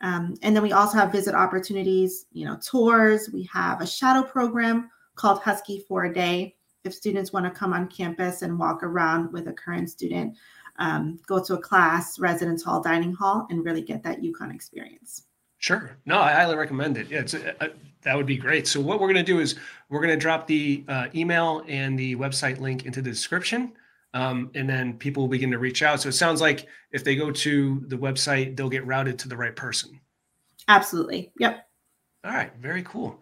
Um, 0.00 0.34
and 0.42 0.56
then 0.56 0.64
we 0.64 0.72
also 0.72 0.98
have 0.98 1.12
visit 1.12 1.36
opportunities, 1.36 2.26
you 2.32 2.46
know, 2.46 2.58
tours. 2.60 3.30
We 3.32 3.48
have 3.52 3.80
a 3.80 3.86
shadow 3.86 4.24
program 4.24 4.90
called 5.14 5.40
Husky 5.40 5.84
for 5.86 6.06
a 6.06 6.12
Day. 6.12 6.56
If 6.82 6.94
students 6.94 7.32
want 7.32 7.46
to 7.46 7.56
come 7.56 7.72
on 7.72 7.86
campus 7.86 8.42
and 8.42 8.58
walk 8.58 8.82
around 8.82 9.32
with 9.32 9.46
a 9.46 9.52
current 9.52 9.88
student, 9.88 10.36
um, 10.78 11.18
go 11.26 11.42
to 11.42 11.54
a 11.54 11.58
class, 11.58 12.18
residence 12.18 12.62
hall, 12.62 12.82
dining 12.82 13.12
hall, 13.12 13.46
and 13.50 13.64
really 13.64 13.82
get 13.82 14.02
that 14.02 14.20
UConn 14.20 14.54
experience. 14.54 15.22
Sure. 15.58 15.96
No, 16.04 16.18
I 16.18 16.32
highly 16.32 16.56
recommend 16.56 16.98
it. 16.98 17.08
Yeah, 17.08 17.20
it's 17.20 17.34
a, 17.34 17.54
a, 17.64 17.70
that 18.02 18.16
would 18.16 18.26
be 18.26 18.36
great. 18.36 18.68
So 18.68 18.80
what 18.80 19.00
we're 19.00 19.12
going 19.12 19.16
to 19.16 19.32
do 19.32 19.40
is 19.40 19.56
we're 19.88 20.00
going 20.00 20.14
to 20.14 20.20
drop 20.20 20.46
the 20.46 20.84
uh, 20.86 21.06
email 21.14 21.64
and 21.66 21.98
the 21.98 22.14
website 22.16 22.60
link 22.60 22.84
into 22.84 23.00
the 23.02 23.10
description. 23.10 23.72
Um, 24.14 24.50
and 24.54 24.68
then 24.68 24.96
people 24.96 25.24
will 25.24 25.28
begin 25.28 25.50
to 25.50 25.58
reach 25.58 25.82
out. 25.82 26.00
So 26.00 26.08
it 26.08 26.12
sounds 26.12 26.40
like 26.40 26.66
if 26.90 27.04
they 27.04 27.16
go 27.16 27.30
to 27.30 27.84
the 27.88 27.96
website, 27.96 28.56
they'll 28.56 28.70
get 28.70 28.86
routed 28.86 29.18
to 29.20 29.28
the 29.28 29.36
right 29.36 29.54
person. 29.54 30.00
Absolutely. 30.68 31.32
Yep. 31.38 31.68
All 32.24 32.32
right. 32.32 32.52
Very 32.60 32.82
cool. 32.82 33.20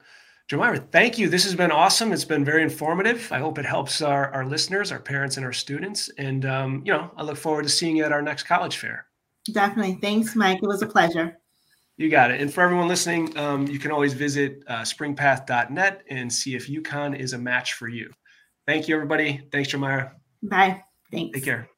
Jomaira, 0.50 0.86
thank 0.92 1.18
you. 1.18 1.28
This 1.28 1.44
has 1.44 1.54
been 1.54 1.70
awesome. 1.70 2.12
It's 2.12 2.24
been 2.24 2.44
very 2.44 2.62
informative. 2.62 3.32
I 3.32 3.38
hope 3.38 3.58
it 3.58 3.64
helps 3.64 4.02
our, 4.02 4.32
our 4.34 4.44
listeners, 4.44 4.92
our 4.92 5.00
parents, 5.00 5.36
and 5.38 5.46
our 5.46 5.54
students. 5.54 6.10
And, 6.18 6.44
um, 6.44 6.82
you 6.84 6.92
know, 6.92 7.10
I 7.16 7.22
look 7.22 7.38
forward 7.38 7.62
to 7.62 7.70
seeing 7.70 7.96
you 7.96 8.04
at 8.04 8.12
our 8.12 8.20
next 8.20 8.42
college 8.42 8.76
fair. 8.76 9.06
Definitely. 9.50 9.98
Thanks, 10.02 10.36
Mike. 10.36 10.58
It 10.62 10.66
was 10.66 10.82
a 10.82 10.86
pleasure. 10.86 11.38
You 11.96 12.10
got 12.10 12.30
it. 12.30 12.40
And 12.40 12.52
for 12.52 12.62
everyone 12.62 12.88
listening, 12.88 13.36
um, 13.38 13.66
you 13.68 13.78
can 13.78 13.90
always 13.90 14.12
visit 14.12 14.62
uh, 14.66 14.82
springpath.net 14.82 16.02
and 16.10 16.32
see 16.32 16.54
if 16.54 16.68
UConn 16.68 17.18
is 17.18 17.32
a 17.32 17.38
match 17.38 17.74
for 17.74 17.88
you. 17.88 18.10
Thank 18.66 18.88
you, 18.88 18.96
everybody. 18.96 19.46
Thanks, 19.52 19.70
Jomaira. 19.70 20.12
Bye. 20.42 20.82
Thanks. 21.10 21.34
Take 21.34 21.44
care. 21.44 21.68